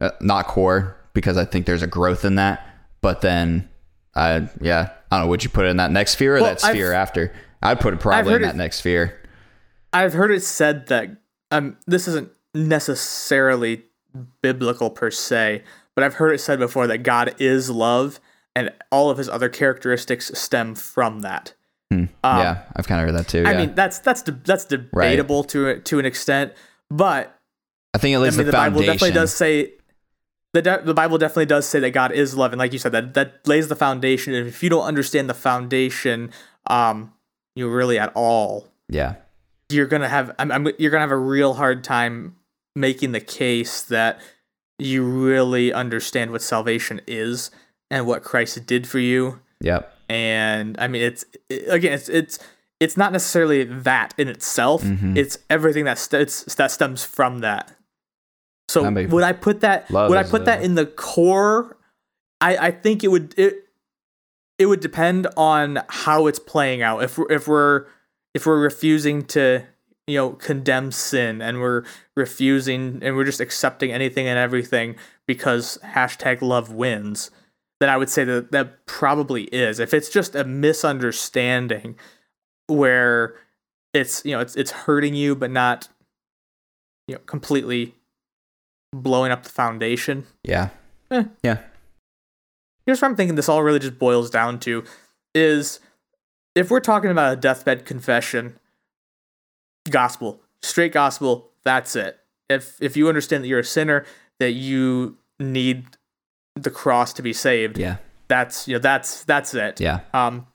uh, 0.00 0.10
not 0.20 0.46
core 0.46 0.96
because 1.12 1.36
I 1.36 1.44
think 1.44 1.66
there's 1.66 1.82
a 1.82 1.86
growth 1.86 2.24
in 2.24 2.34
that. 2.34 2.66
But 3.00 3.20
then, 3.20 3.68
I 4.14 4.48
yeah, 4.60 4.90
I 5.10 5.16
don't 5.16 5.26
know. 5.26 5.30
Would 5.30 5.44
you 5.44 5.50
put 5.50 5.66
it 5.66 5.68
in 5.68 5.76
that 5.78 5.90
next 5.90 6.12
sphere 6.12 6.36
or 6.36 6.40
well, 6.40 6.50
that 6.50 6.60
sphere 6.60 6.92
I've, 6.92 6.98
after? 6.98 7.32
I'd 7.62 7.80
put 7.80 7.94
it 7.94 8.00
probably 8.00 8.34
in 8.34 8.42
that 8.42 8.54
it, 8.54 8.58
next 8.58 8.78
sphere. 8.78 9.20
I've 9.92 10.12
heard 10.12 10.30
it 10.30 10.42
said 10.42 10.88
that 10.88 11.16
um, 11.50 11.76
this 11.86 12.08
isn't 12.08 12.30
necessarily 12.54 13.84
biblical 14.42 14.90
per 14.90 15.10
se, 15.10 15.62
but 15.94 16.04
I've 16.04 16.14
heard 16.14 16.32
it 16.34 16.38
said 16.38 16.58
before 16.58 16.86
that 16.86 16.98
God 16.98 17.34
is 17.38 17.70
love, 17.70 18.20
and 18.56 18.72
all 18.90 19.10
of 19.10 19.18
his 19.18 19.28
other 19.28 19.48
characteristics 19.48 20.30
stem 20.34 20.74
from 20.74 21.20
that. 21.20 21.54
Hmm. 21.90 22.04
Um, 22.24 22.38
yeah, 22.38 22.62
I've 22.74 22.86
kind 22.88 23.00
of 23.00 23.08
heard 23.08 23.18
that 23.18 23.28
too. 23.28 23.44
I 23.46 23.54
mean, 23.54 23.74
that's 23.74 23.98
that's 23.98 24.22
de- 24.22 24.32
that's 24.32 24.64
debatable 24.64 25.42
right. 25.42 25.48
to 25.50 25.80
to 25.80 25.98
an 25.98 26.06
extent, 26.06 26.52
but 26.90 27.38
I 27.92 27.98
think 27.98 28.14
at 28.14 28.20
least 28.20 28.36
I 28.36 28.38
mean, 28.38 28.46
the, 28.46 28.52
the 28.52 28.56
Bible 28.56 28.80
definitely 28.80 29.12
does 29.12 29.32
say 29.32 29.74
the 30.54 30.62
de- 30.62 30.82
the 30.82 30.94
Bible 30.94 31.18
definitely 31.18 31.46
does 31.46 31.66
say 31.66 31.80
that 31.80 31.90
God 31.90 32.12
is 32.12 32.36
love, 32.36 32.52
and 32.52 32.58
like 32.58 32.72
you 32.72 32.78
said, 32.78 32.92
that 32.92 33.14
that 33.14 33.46
lays 33.46 33.68
the 33.68 33.76
foundation. 33.76 34.32
And 34.32 34.46
if 34.46 34.62
you 34.62 34.70
don't 34.70 34.84
understand 34.84 35.28
the 35.28 35.34
foundation, 35.34 36.30
um, 36.68 37.12
you 37.56 37.68
really 37.68 37.98
at 37.98 38.12
all, 38.14 38.68
yeah, 38.88 39.16
you're 39.68 39.86
gonna 39.86 40.08
have 40.08 40.34
I'm, 40.38 40.52
I'm, 40.52 40.68
you're 40.78 40.92
gonna 40.92 41.02
have 41.02 41.10
a 41.10 41.16
real 41.16 41.54
hard 41.54 41.82
time 41.82 42.36
making 42.76 43.12
the 43.12 43.20
case 43.20 43.82
that 43.82 44.20
you 44.78 45.04
really 45.04 45.72
understand 45.72 46.30
what 46.30 46.40
salvation 46.40 47.00
is 47.06 47.50
and 47.90 48.06
what 48.06 48.22
Christ 48.22 48.64
did 48.64 48.86
for 48.86 49.00
you. 49.00 49.40
Yep. 49.60 49.92
And 50.08 50.76
I 50.78 50.86
mean, 50.86 51.02
it's 51.02 51.24
it, 51.48 51.68
again, 51.68 51.92
it's 51.92 52.08
it's 52.08 52.38
it's 52.78 52.96
not 52.96 53.12
necessarily 53.12 53.64
that 53.64 54.14
in 54.16 54.28
itself. 54.28 54.84
Mm-hmm. 54.84 55.16
It's 55.16 55.36
everything 55.50 55.84
that 55.86 55.98
st- 55.98 56.44
that 56.56 56.70
stems 56.70 57.04
from 57.04 57.40
that. 57.40 57.76
So 58.68 58.88
would 58.90 59.22
I 59.22 59.32
put 59.32 59.60
that 59.60 59.90
would 59.90 60.18
I 60.18 60.22
put 60.24 60.46
that 60.46 60.62
in 60.62 60.74
the 60.74 60.86
core? 60.86 61.76
I 62.40 62.56
I 62.56 62.70
think 62.70 63.04
it 63.04 63.08
would 63.08 63.34
it 63.38 63.64
it 64.58 64.66
would 64.66 64.80
depend 64.80 65.26
on 65.36 65.80
how 65.88 66.26
it's 66.26 66.38
playing 66.38 66.82
out. 66.82 67.02
If 67.02 67.18
we're, 67.18 67.30
if 67.30 67.48
we're 67.48 67.86
if 68.34 68.46
we're 68.46 68.60
refusing 68.60 69.24
to 69.26 69.64
you 70.06 70.16
know 70.16 70.30
condemn 70.30 70.92
sin 70.92 71.40
and 71.40 71.60
we're 71.60 71.84
refusing 72.16 73.00
and 73.02 73.16
we're 73.16 73.24
just 73.24 73.40
accepting 73.40 73.92
anything 73.92 74.26
and 74.26 74.38
everything 74.38 74.96
because 75.26 75.78
hashtag 75.84 76.42
love 76.42 76.72
wins, 76.72 77.30
then 77.80 77.88
I 77.88 77.96
would 77.96 78.10
say 78.10 78.24
that 78.24 78.52
that 78.52 78.86
probably 78.86 79.44
is. 79.44 79.78
If 79.78 79.94
it's 79.94 80.08
just 80.08 80.34
a 80.34 80.44
misunderstanding 80.44 81.96
where 82.66 83.34
it's 83.92 84.24
you 84.24 84.32
know 84.32 84.40
it's 84.40 84.56
it's 84.56 84.70
hurting 84.70 85.14
you 85.14 85.34
but 85.34 85.50
not 85.50 85.88
you 87.06 87.14
know 87.14 87.20
completely 87.26 87.94
blowing 89.02 89.32
up 89.32 89.42
the 89.42 89.50
foundation. 89.50 90.26
Yeah. 90.42 90.70
Eh. 91.10 91.24
Yeah. 91.42 91.58
Here's 92.86 93.00
what 93.00 93.08
I'm 93.08 93.16
thinking 93.16 93.34
this 93.34 93.48
all 93.48 93.62
really 93.62 93.78
just 93.78 93.98
boils 93.98 94.30
down 94.30 94.58
to 94.60 94.84
is 95.34 95.80
if 96.54 96.70
we're 96.70 96.80
talking 96.80 97.10
about 97.10 97.32
a 97.32 97.36
deathbed 97.36 97.84
confession, 97.84 98.58
gospel, 99.90 100.40
straight 100.62 100.92
gospel, 100.92 101.50
that's 101.64 101.96
it. 101.96 102.18
If 102.48 102.80
if 102.80 102.96
you 102.96 103.08
understand 103.08 103.44
that 103.44 103.48
you're 103.48 103.60
a 103.60 103.64
sinner, 103.64 104.04
that 104.38 104.52
you 104.52 105.16
need 105.38 105.84
the 106.54 106.70
cross 106.70 107.12
to 107.14 107.22
be 107.22 107.32
saved, 107.32 107.78
yeah. 107.78 107.96
That's 108.28 108.68
you 108.68 108.74
know, 108.74 108.80
that's 108.80 109.24
that's 109.24 109.54
it. 109.54 109.80
Yeah. 109.80 110.00
Um 110.12 110.46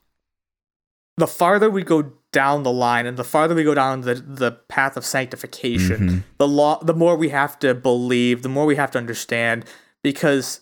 the 1.17 1.27
farther 1.27 1.69
we 1.69 1.83
go 1.83 2.13
down 2.31 2.63
the 2.63 2.71
line 2.71 3.05
and 3.05 3.17
the 3.17 3.23
farther 3.23 3.55
we 3.55 3.63
go 3.63 3.73
down 3.73 4.01
the, 4.01 4.15
the 4.15 4.51
path 4.51 4.95
of 4.95 5.03
sanctification 5.03 5.97
mm-hmm. 5.97 6.17
the 6.37 6.47
law 6.47 6.81
the 6.83 6.93
more 6.93 7.15
we 7.15 7.29
have 7.29 7.57
to 7.57 7.73
believe 7.73 8.43
the 8.43 8.49
more 8.49 8.65
we 8.65 8.75
have 8.75 8.91
to 8.91 8.97
understand 8.97 9.65
because 10.03 10.61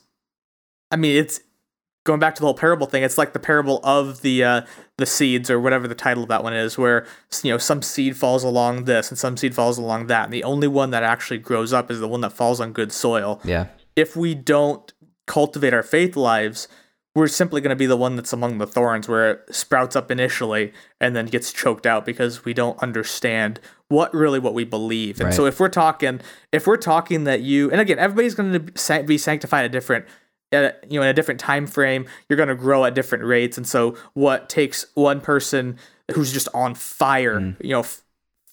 i 0.91 0.95
mean 0.95 1.15
it's 1.15 1.41
going 2.07 2.19
back 2.21 2.33
to 2.33 2.41
the 2.41 2.47
whole 2.47 2.55
parable 2.55 2.87
thing, 2.87 3.03
it's 3.03 3.17
like 3.17 3.33
the 3.33 3.39
parable 3.39 3.81
of 3.83 4.21
the 4.21 4.43
uh, 4.43 4.61
the 4.95 5.05
seeds 5.05 5.51
or 5.51 5.59
whatever 5.59 5.87
the 5.87 5.93
title 5.93 6.23
of 6.23 6.29
that 6.29 6.41
one 6.41 6.53
is, 6.53 6.77
where 6.77 7.05
you 7.43 7.51
know 7.51 7.59
some 7.59 7.83
seed 7.83 8.17
falls 8.17 8.43
along 8.43 8.85
this 8.85 9.09
and 9.09 9.19
some 9.19 9.37
seed 9.37 9.53
falls 9.53 9.77
along 9.77 10.07
that, 10.07 10.23
and 10.23 10.33
the 10.33 10.43
only 10.43 10.67
one 10.67 10.89
that 10.89 11.03
actually 11.03 11.37
grows 11.37 11.73
up 11.73 11.91
is 11.91 11.99
the 11.99 12.07
one 12.07 12.21
that 12.21 12.31
falls 12.31 12.59
on 12.59 12.71
good 12.71 12.91
soil. 12.91 13.39
Yeah. 13.43 13.67
If 13.95 14.15
we 14.15 14.33
don't 14.33 14.91
cultivate 15.27 15.73
our 15.73 15.83
faith 15.83 16.15
lives, 16.15 16.67
we're 17.17 17.27
simply 17.27 17.61
going 17.61 17.71
to 17.71 17.75
be 17.75 17.87
the 17.87 17.97
one 17.97 18.15
that's 18.15 18.31
among 18.31 18.59
the 18.59 18.67
thorns, 18.67 19.07
where 19.07 19.31
it 19.31 19.55
sprouts 19.55 19.95
up 19.95 20.11
initially 20.11 20.71
and 21.01 21.15
then 21.15 21.25
gets 21.25 21.51
choked 21.51 21.87
out 21.87 22.05
because 22.05 22.45
we 22.45 22.53
don't 22.53 22.77
understand 22.83 23.59
what 23.87 24.13
really 24.13 24.37
what 24.37 24.53
we 24.53 24.63
believe. 24.63 25.19
And 25.19 25.29
Right. 25.29 25.33
so 25.33 25.45
if 25.47 25.59
we're 25.59 25.67
talking, 25.69 26.21
if 26.51 26.67
we're 26.67 26.77
talking 26.77 27.23
that 27.23 27.41
you, 27.41 27.71
and 27.71 27.81
again, 27.81 27.97
everybody's 27.97 28.35
going 28.35 28.53
to 28.53 29.03
be 29.03 29.17
sanctified 29.17 29.65
at 29.65 29.71
different 29.71 30.05
at, 30.51 30.83
you 30.89 30.97
know 30.99 31.03
in 31.03 31.09
a 31.09 31.13
different 31.13 31.39
time 31.41 31.67
frame 31.67 32.05
you're 32.29 32.37
going 32.37 32.47
to 32.47 32.55
grow 32.55 32.85
at 32.85 32.93
different 32.95 33.25
rates 33.25 33.57
and 33.57 33.67
so 33.67 33.97
what 34.13 34.47
takes 34.47 34.85
one 34.93 35.19
person 35.19 35.75
who's 36.13 36.31
just 36.31 36.47
on 36.53 36.73
fire 36.73 37.39
Mm. 37.41 37.55
you 37.61 37.71
know 37.71 37.81
f- 37.81 38.01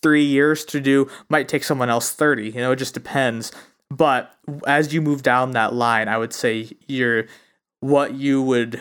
3 0.02 0.24
years 0.24 0.64
to 0.64 0.80
do 0.80 1.08
might 1.28 1.46
take 1.46 1.62
someone 1.62 1.88
else 1.88 2.10
30 2.10 2.46
you 2.50 2.54
know 2.60 2.72
it 2.72 2.80
just 2.80 2.94
depends 2.94 3.52
but 3.90 4.34
as 4.66 4.92
you 4.92 5.00
move 5.00 5.22
down 5.22 5.52
that 5.52 5.72
line 5.72 6.08
i 6.08 6.18
would 6.18 6.32
say 6.32 6.68
your 6.88 7.26
what 7.84 8.14
you 8.14 8.40
would 8.42 8.80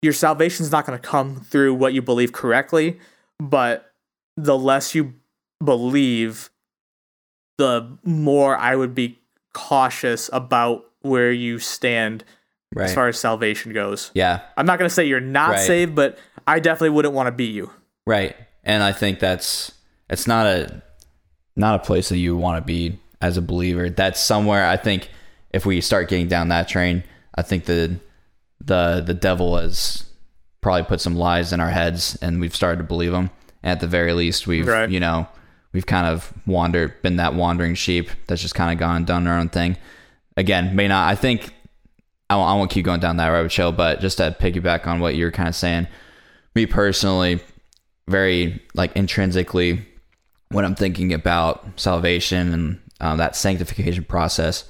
your 0.00 0.12
salvation's 0.14 0.70
not 0.72 0.86
going 0.86 0.98
to 0.98 1.06
come 1.06 1.36
through 1.40 1.74
what 1.74 1.92
you 1.92 2.00
believe 2.00 2.32
correctly 2.32 2.98
but 3.38 3.92
the 4.38 4.56
less 4.56 4.94
you 4.94 5.12
believe 5.62 6.48
the 7.58 7.98
more 8.04 8.56
i 8.56 8.74
would 8.74 8.94
be 8.94 9.18
cautious 9.52 10.30
about 10.32 10.84
where 11.02 11.30
you 11.32 11.58
stand 11.58 12.24
Right. 12.74 12.84
as 12.84 12.94
far 12.94 13.08
as 13.08 13.18
salvation 13.18 13.72
goes. 13.72 14.10
yeah. 14.12 14.40
I'm 14.58 14.66
not 14.66 14.78
going 14.78 14.88
to 14.90 14.94
say 14.94 15.06
you're 15.06 15.20
not 15.20 15.52
Right. 15.52 15.66
saved, 15.66 15.94
but 15.94 16.18
I 16.46 16.58
definitely 16.60 16.90
wouldn't 16.90 17.14
want 17.14 17.26
to 17.28 17.32
be 17.32 17.46
you. 17.46 17.70
Right. 18.06 18.36
And 18.62 18.82
I 18.82 18.92
think 18.92 19.20
that's 19.20 19.72
it's 20.10 20.26
not 20.26 20.44
a 20.46 20.82
not 21.56 21.76
a 21.76 21.78
place 21.78 22.10
that 22.10 22.18
you 22.18 22.36
want 22.36 22.60
to 22.60 22.66
be 22.66 22.98
as 23.22 23.38
a 23.38 23.40
believer. 23.42 23.88
That's 23.88 24.20
somewhere 24.20 24.66
I 24.68 24.76
think 24.76 25.08
if 25.50 25.64
we 25.64 25.80
start 25.80 26.10
getting 26.10 26.28
down 26.28 26.48
that 26.48 26.68
train, 26.68 27.04
I 27.38 27.42
think 27.42 27.64
the 27.66 28.00
the 28.60 29.02
the 29.06 29.14
devil 29.14 29.56
has 29.56 30.04
probably 30.60 30.82
put 30.82 31.00
some 31.00 31.14
lies 31.14 31.52
in 31.52 31.60
our 31.60 31.70
heads 31.70 32.18
and 32.20 32.40
we've 32.40 32.54
started 32.54 32.78
to 32.78 32.84
believe 32.84 33.12
them. 33.12 33.30
At 33.62 33.80
the 33.80 33.86
very 33.86 34.12
least, 34.12 34.46
we've 34.46 34.66
Right. 34.66 34.90
you 34.90 34.98
know, 35.00 35.28
we've 35.72 35.86
kind 35.86 36.06
of 36.06 36.32
wandered 36.46 37.00
been 37.02 37.16
that 37.16 37.34
wandering 37.34 37.74
sheep 37.76 38.10
that's 38.26 38.42
just 38.42 38.54
kind 38.56 38.72
of 38.72 38.78
gone 38.78 38.96
and 38.96 39.06
done 39.06 39.26
our 39.28 39.38
own 39.38 39.48
thing. 39.48 39.76
Again, 40.36 40.74
may 40.74 40.88
not 40.88 41.08
I 41.08 41.14
think 41.14 41.54
I 42.30 42.36
won't, 42.36 42.50
I 42.50 42.54
won't 42.54 42.70
keep 42.70 42.84
going 42.84 43.00
down 43.00 43.16
that 43.18 43.28
rabbit 43.28 43.52
trail, 43.52 43.72
but 43.72 44.00
just 44.00 44.18
to 44.18 44.36
piggyback 44.38 44.86
on 44.86 45.00
what 45.00 45.14
you're 45.14 45.30
kind 45.30 45.48
of 45.48 45.54
saying, 45.54 45.86
me 46.54 46.66
personally, 46.66 47.40
very 48.08 48.60
like 48.74 48.94
intrinsically, 48.96 49.86
when 50.50 50.64
I'm 50.64 50.74
thinking 50.74 51.12
about 51.14 51.66
salvation 51.76 52.52
and 52.52 52.80
um, 53.00 53.18
that 53.18 53.36
sanctification 53.36 54.04
process, 54.04 54.64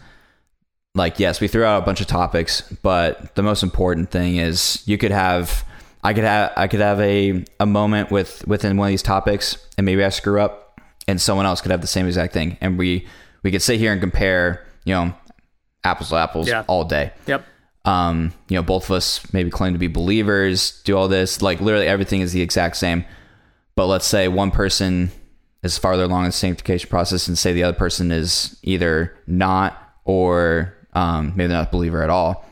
like 0.99 1.19
yes, 1.19 1.41
we 1.41 1.49
threw 1.49 1.65
out 1.65 1.83
a 1.83 1.87
bunch 1.87 2.01
of 2.03 2.07
topics, 2.07 2.61
but 2.83 3.35
the 3.35 3.43
most 3.43 3.63
important 3.63 4.11
thing 4.11 4.37
is 4.37 4.83
you 4.87 4.99
could 4.99 5.11
have, 5.13 5.65
I 6.05 6.13
could 6.13 6.25
have, 6.25 6.53
I 6.57 6.67
could 6.69 6.81
have 6.81 7.01
a 7.01 7.45
a 7.59 7.65
moment 7.67 8.11
with 8.11 8.47
within 8.47 8.77
one 8.77 8.89
of 8.89 8.91
these 8.93 9.03
topics, 9.03 9.57
and 9.79 9.85
maybe 9.87 10.05
I 10.05 10.11
screw 10.11 10.41
up, 10.41 10.79
and 11.07 11.19
someone 11.21 11.47
else 11.47 11.61
could 11.63 11.71
have 11.71 11.81
the 11.81 11.87
same 11.87 12.07
exact 12.07 12.35
thing, 12.35 12.59
and 12.61 12.77
we 12.79 13.07
we 13.43 13.51
could 13.51 13.63
sit 13.63 13.79
here 13.79 13.93
and 13.93 14.01
compare, 14.01 14.67
you 14.85 14.93
know, 14.95 15.15
apples 15.85 16.11
to 16.11 16.17
apples 16.17 16.49
Yeah. 16.49 16.65
all 16.67 16.85
day 16.85 17.13
Yep. 17.27 17.45
um, 17.85 18.33
you 18.49 18.57
know, 18.57 18.63
both 18.63 18.85
of 18.87 18.91
us 18.91 19.21
maybe 19.33 19.49
claim 19.49 19.73
to 19.73 19.79
be 19.79 19.87
believers, 19.87 20.83
do 20.85 20.97
all 20.99 21.07
this, 21.09 21.41
like 21.41 21.61
literally 21.61 21.87
everything 21.87 22.21
is 22.21 22.33
the 22.33 22.43
exact 22.43 22.77
same. 22.77 23.05
But 23.77 23.87
let's 23.87 24.07
say 24.07 24.27
one 24.27 24.51
person 24.51 25.11
is 25.63 25.79
farther 25.79 26.03
along 26.03 26.23
in 26.25 26.29
the 26.31 26.33
sanctification 26.33 26.91
process 26.91 27.29
and 27.29 27.39
say 27.39 27.53
the 27.53 27.63
other 27.63 27.77
person 27.79 28.11
is 28.11 28.59
either 28.65 29.17
not 29.29 29.81
or 30.05 30.75
um, 30.99 31.33
maybe 31.37 31.53
not 31.53 31.69
a 31.69 31.71
believer 31.71 32.03
at 32.03 32.11
all. 32.11 32.45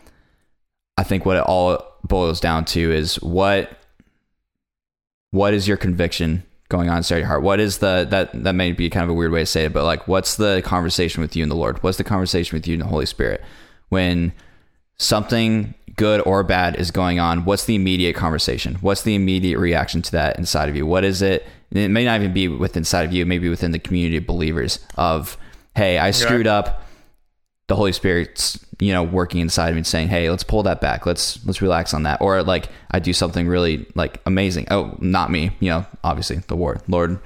I 0.96 1.02
think 1.02 1.26
what 1.26 1.36
it 1.36 1.42
all 1.42 1.84
boils 2.04 2.40
down 2.40 2.64
to 2.66 2.92
is 2.92 3.16
what 3.16 3.76
what 5.32 5.52
is 5.52 5.66
your 5.66 5.76
conviction 5.76 6.44
going 6.68 6.88
on 6.88 6.98
inside 6.98 7.18
your 7.18 7.26
heart? 7.26 7.42
What 7.42 7.58
is 7.58 7.78
the 7.78 8.06
that 8.10 8.44
that 8.44 8.54
may 8.54 8.72
be 8.72 8.88
kind 8.88 9.04
of 9.04 9.10
a 9.10 9.14
weird 9.14 9.32
way 9.32 9.40
to 9.40 9.46
say 9.46 9.64
it, 9.64 9.72
but 9.72 9.84
like 9.84 10.06
what's 10.06 10.36
the 10.36 10.62
conversation 10.64 11.20
with 11.22 11.34
you 11.34 11.42
and 11.42 11.50
the 11.50 11.56
Lord? 11.56 11.82
What's 11.82 11.98
the 11.98 12.04
conversation 12.04 12.56
with 12.56 12.68
you 12.68 12.74
and 12.74 12.82
the 12.82 12.86
Holy 12.86 13.06
Spirit? 13.06 13.42
When 13.88 14.32
something 14.98 15.74
good 15.96 16.20
or 16.24 16.42
bad 16.44 16.76
is 16.76 16.90
going 16.90 17.18
on, 17.18 17.44
what's 17.44 17.64
the 17.64 17.74
immediate 17.74 18.14
conversation? 18.14 18.76
What's 18.76 19.02
the 19.02 19.14
immediate 19.16 19.58
reaction 19.58 20.02
to 20.02 20.12
that 20.12 20.38
inside 20.38 20.68
of 20.68 20.76
you? 20.76 20.86
What 20.86 21.04
is 21.04 21.20
it? 21.20 21.46
and 21.70 21.80
It 21.80 21.88
may 21.88 22.04
not 22.04 22.20
even 22.20 22.32
be 22.32 22.46
within 22.48 22.82
inside 22.82 23.02
of 23.02 23.12
you, 23.12 23.26
maybe 23.26 23.48
within 23.48 23.72
the 23.72 23.78
community 23.78 24.18
of 24.18 24.26
believers 24.26 24.78
of, 24.96 25.36
hey, 25.74 25.98
I 25.98 26.12
screwed 26.12 26.46
up. 26.46 26.85
The 27.68 27.76
Holy 27.76 27.92
Spirit's, 27.92 28.64
you 28.78 28.92
know, 28.92 29.02
working 29.02 29.40
inside 29.40 29.68
of 29.68 29.74
me 29.74 29.78
and 29.78 29.86
saying, 29.86 30.08
Hey, 30.08 30.30
let's 30.30 30.44
pull 30.44 30.62
that 30.64 30.80
back. 30.80 31.06
Let's 31.06 31.44
let's 31.44 31.60
relax 31.60 31.94
on 31.94 32.04
that. 32.04 32.20
Or 32.20 32.42
like 32.42 32.68
I 32.90 32.98
do 32.98 33.12
something 33.12 33.48
really 33.48 33.86
like 33.94 34.20
amazing. 34.26 34.68
Oh, 34.70 34.96
not 35.00 35.30
me, 35.30 35.50
you 35.60 35.70
know, 35.70 35.86
obviously 36.04 36.36
the 36.36 36.56
Lord. 36.56 36.80
Lord 36.88 37.20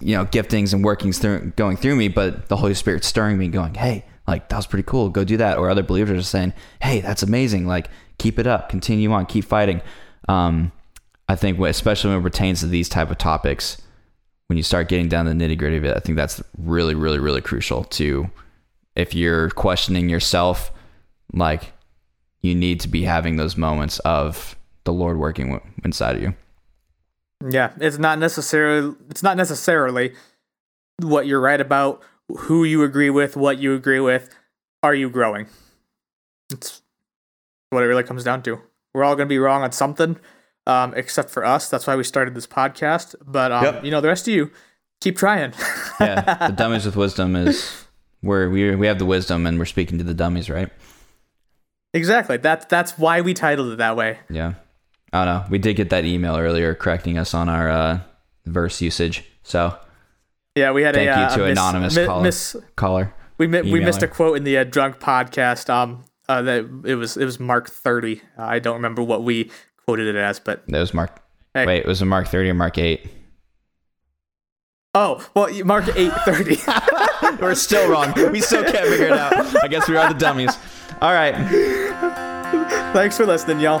you 0.00 0.16
know, 0.16 0.24
giftings 0.24 0.72
and 0.72 0.82
workings 0.82 1.18
through 1.18 1.52
going 1.56 1.76
through 1.76 1.94
me, 1.94 2.08
but 2.08 2.48
the 2.48 2.56
Holy 2.56 2.74
Spirit 2.74 3.04
stirring 3.04 3.38
me 3.38 3.48
going, 3.48 3.74
Hey, 3.74 4.04
like 4.26 4.48
that 4.48 4.56
was 4.56 4.66
pretty 4.66 4.84
cool. 4.84 5.08
Go 5.10 5.24
do 5.24 5.36
that. 5.36 5.58
Or 5.58 5.70
other 5.70 5.82
believers 5.82 6.18
are 6.18 6.22
saying, 6.22 6.54
Hey, 6.80 7.00
that's 7.00 7.22
amazing. 7.22 7.66
Like 7.66 7.88
keep 8.18 8.38
it 8.38 8.46
up, 8.46 8.68
continue 8.68 9.12
on, 9.12 9.26
keep 9.26 9.44
fighting. 9.44 9.80
Um, 10.28 10.72
I 11.28 11.36
think 11.36 11.58
especially 11.58 12.10
when 12.10 12.20
it 12.20 12.22
pertains 12.22 12.60
to 12.60 12.66
these 12.66 12.88
type 12.88 13.10
of 13.10 13.18
topics, 13.18 13.80
when 14.46 14.56
you 14.56 14.62
start 14.62 14.88
getting 14.88 15.08
down 15.08 15.26
the 15.26 15.32
nitty 15.32 15.58
gritty 15.58 15.76
of 15.76 15.84
it, 15.84 15.96
I 15.96 16.00
think 16.00 16.16
that's 16.16 16.42
really, 16.56 16.94
really, 16.94 17.18
really 17.18 17.42
crucial 17.42 17.84
to 17.84 18.30
if 18.98 19.14
you're 19.14 19.48
questioning 19.50 20.08
yourself, 20.10 20.70
like 21.32 21.72
you 22.42 22.54
need 22.54 22.80
to 22.80 22.88
be 22.88 23.04
having 23.04 23.36
those 23.36 23.56
moments 23.56 23.98
of 24.00 24.56
the 24.84 24.92
Lord 24.92 25.18
working 25.18 25.52
w- 25.52 25.72
inside 25.84 26.16
of 26.16 26.22
you. 26.22 26.34
Yeah, 27.48 27.70
it's 27.80 27.98
not 27.98 28.18
necessarily 28.18 28.94
it's 29.10 29.22
not 29.22 29.36
necessarily 29.36 30.14
what 31.00 31.26
you're 31.26 31.40
right 31.40 31.60
about, 31.60 32.02
who 32.28 32.64
you 32.64 32.82
agree 32.82 33.10
with, 33.10 33.36
what 33.36 33.58
you 33.58 33.74
agree 33.74 34.00
with. 34.00 34.28
Are 34.82 34.94
you 34.94 35.08
growing? 35.08 35.46
It's 36.52 36.82
what 37.70 37.82
it 37.82 37.86
really 37.86 38.02
comes 38.02 38.24
down 38.24 38.42
to. 38.42 38.60
We're 38.94 39.04
all 39.04 39.14
going 39.14 39.26
to 39.28 39.32
be 39.32 39.38
wrong 39.38 39.62
on 39.62 39.70
something, 39.72 40.18
um, 40.66 40.94
except 40.96 41.30
for 41.30 41.44
us. 41.44 41.68
That's 41.68 41.86
why 41.86 41.94
we 41.94 42.02
started 42.04 42.34
this 42.34 42.46
podcast. 42.46 43.14
But 43.24 43.52
um, 43.52 43.64
Yep. 43.64 43.84
you 43.84 43.90
know, 43.90 44.00
the 44.00 44.08
rest 44.08 44.26
of 44.26 44.34
you, 44.34 44.50
keep 45.00 45.16
trying. 45.16 45.52
Yeah, 46.00 46.48
the 46.48 46.54
dummies 46.54 46.86
with 46.86 46.96
wisdom 46.96 47.36
is 47.36 47.84
where 48.20 48.48
we 48.50 48.74
we 48.74 48.86
have 48.86 48.98
the 48.98 49.06
wisdom 49.06 49.46
and 49.46 49.58
we're 49.58 49.64
speaking 49.64 49.98
to 49.98 50.04
the 50.04 50.14
dummies, 50.14 50.48
right? 50.50 50.70
exactly. 51.94 52.36
That's 52.36 52.66
that's 52.66 52.98
why 52.98 53.20
we 53.22 53.34
titled 53.34 53.72
it 53.72 53.76
that 53.78 53.96
way. 53.96 54.18
Yeah. 54.30 54.54
I 55.12 55.24
don't 55.24 55.34
know. 55.42 55.46
We 55.50 55.58
did 55.58 55.74
get 55.76 55.88
that 55.90 56.04
email 56.04 56.36
earlier 56.36 56.74
correcting 56.74 57.16
us 57.16 57.32
on 57.32 57.48
our 57.48 57.68
uh, 57.70 58.00
verse 58.44 58.80
usage. 58.82 59.24
So 59.42 59.74
Yeah, 60.54 60.72
we 60.72 60.82
had 60.82 60.94
Thank 60.94 61.08
a, 61.08 61.12
you 61.12 61.26
uh, 61.26 61.36
to 61.36 61.44
a 61.44 61.50
anonymous 61.50 61.96
caller. 61.96 62.30
caller. 62.76 63.14
we 63.38 63.46
mi- 63.46 63.62
we 63.62 63.80
missed 63.80 64.02
a 64.02 64.08
quote 64.08 64.36
in 64.36 64.44
the 64.44 64.58
uh, 64.58 64.64
drunk 64.64 64.98
podcast. 64.98 65.70
Um, 65.70 66.04
uh, 66.28 66.42
that 66.42 66.82
it 66.84 66.96
was 66.96 67.16
it 67.16 67.24
was 67.24 67.40
Mark 67.40 67.70
thirty. 67.70 68.20
Uh, 68.38 68.42
I 68.42 68.58
don't 68.58 68.74
remember 68.76 69.02
what 69.02 69.22
we 69.24 69.50
quoted 69.86 70.08
it 70.14 70.16
as, 70.16 70.38
but 70.40 70.62
That 70.68 70.80
was 70.80 70.92
Mark. 70.92 71.22
Hey. 71.54 71.64
Wait, 71.64 71.86
was 71.86 72.02
it 72.02 72.04
Mark 72.04 72.28
30 72.28 72.50
or 72.50 72.54
Mark 72.54 72.76
8? 72.76 73.08
oh 74.94 75.26
well, 75.34 75.48
Mark 75.64 75.84
eight 75.96 76.12
thirty. 76.26 76.56
We're 77.40 77.54
still 77.54 77.88
wrong. 77.90 78.12
We 78.32 78.40
still 78.40 78.64
can't 78.64 78.88
figure 78.88 79.06
it 79.06 79.12
out. 79.12 79.62
I 79.62 79.68
guess 79.68 79.88
we 79.88 79.96
are 79.96 80.12
the 80.12 80.18
dummies. 80.18 80.56
All 81.00 81.12
right. 81.12 81.34
Thanks 82.92 83.16
for 83.16 83.26
listening, 83.26 83.60
y'all. 83.60 83.80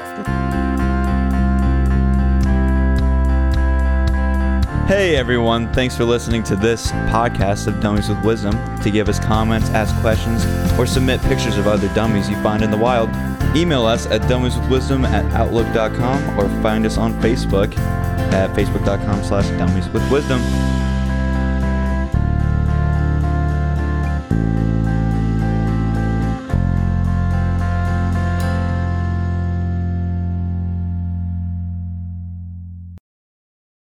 Hey 4.86 5.16
everyone, 5.16 5.70
thanks 5.74 5.94
for 5.94 6.04
listening 6.04 6.42
to 6.44 6.56
this 6.56 6.92
podcast 7.12 7.66
of 7.66 7.78
Dummies 7.78 8.08
with 8.08 8.24
Wisdom. 8.24 8.54
To 8.80 8.90
give 8.90 9.10
us 9.10 9.18
comments, 9.18 9.68
ask 9.70 9.94
questions, 10.00 10.46
or 10.78 10.86
submit 10.86 11.20
pictures 11.22 11.58
of 11.58 11.66
other 11.66 11.92
dummies 11.94 12.30
you 12.30 12.42
find 12.42 12.62
in 12.62 12.70
the 12.70 12.76
wild, 12.78 13.10
email 13.54 13.84
us 13.84 14.06
at 14.06 14.22
dummieswithwisdom 14.22 15.06
at 15.06 15.30
outlook.com 15.34 16.38
or 16.38 16.48
find 16.62 16.86
us 16.86 16.96
on 16.96 17.12
Facebook 17.20 17.76
at 18.32 18.48
facebook.com 18.56 19.22
slash 19.24 19.46
dummies 19.58 19.88
with 19.90 20.10
wisdom. 20.10 20.40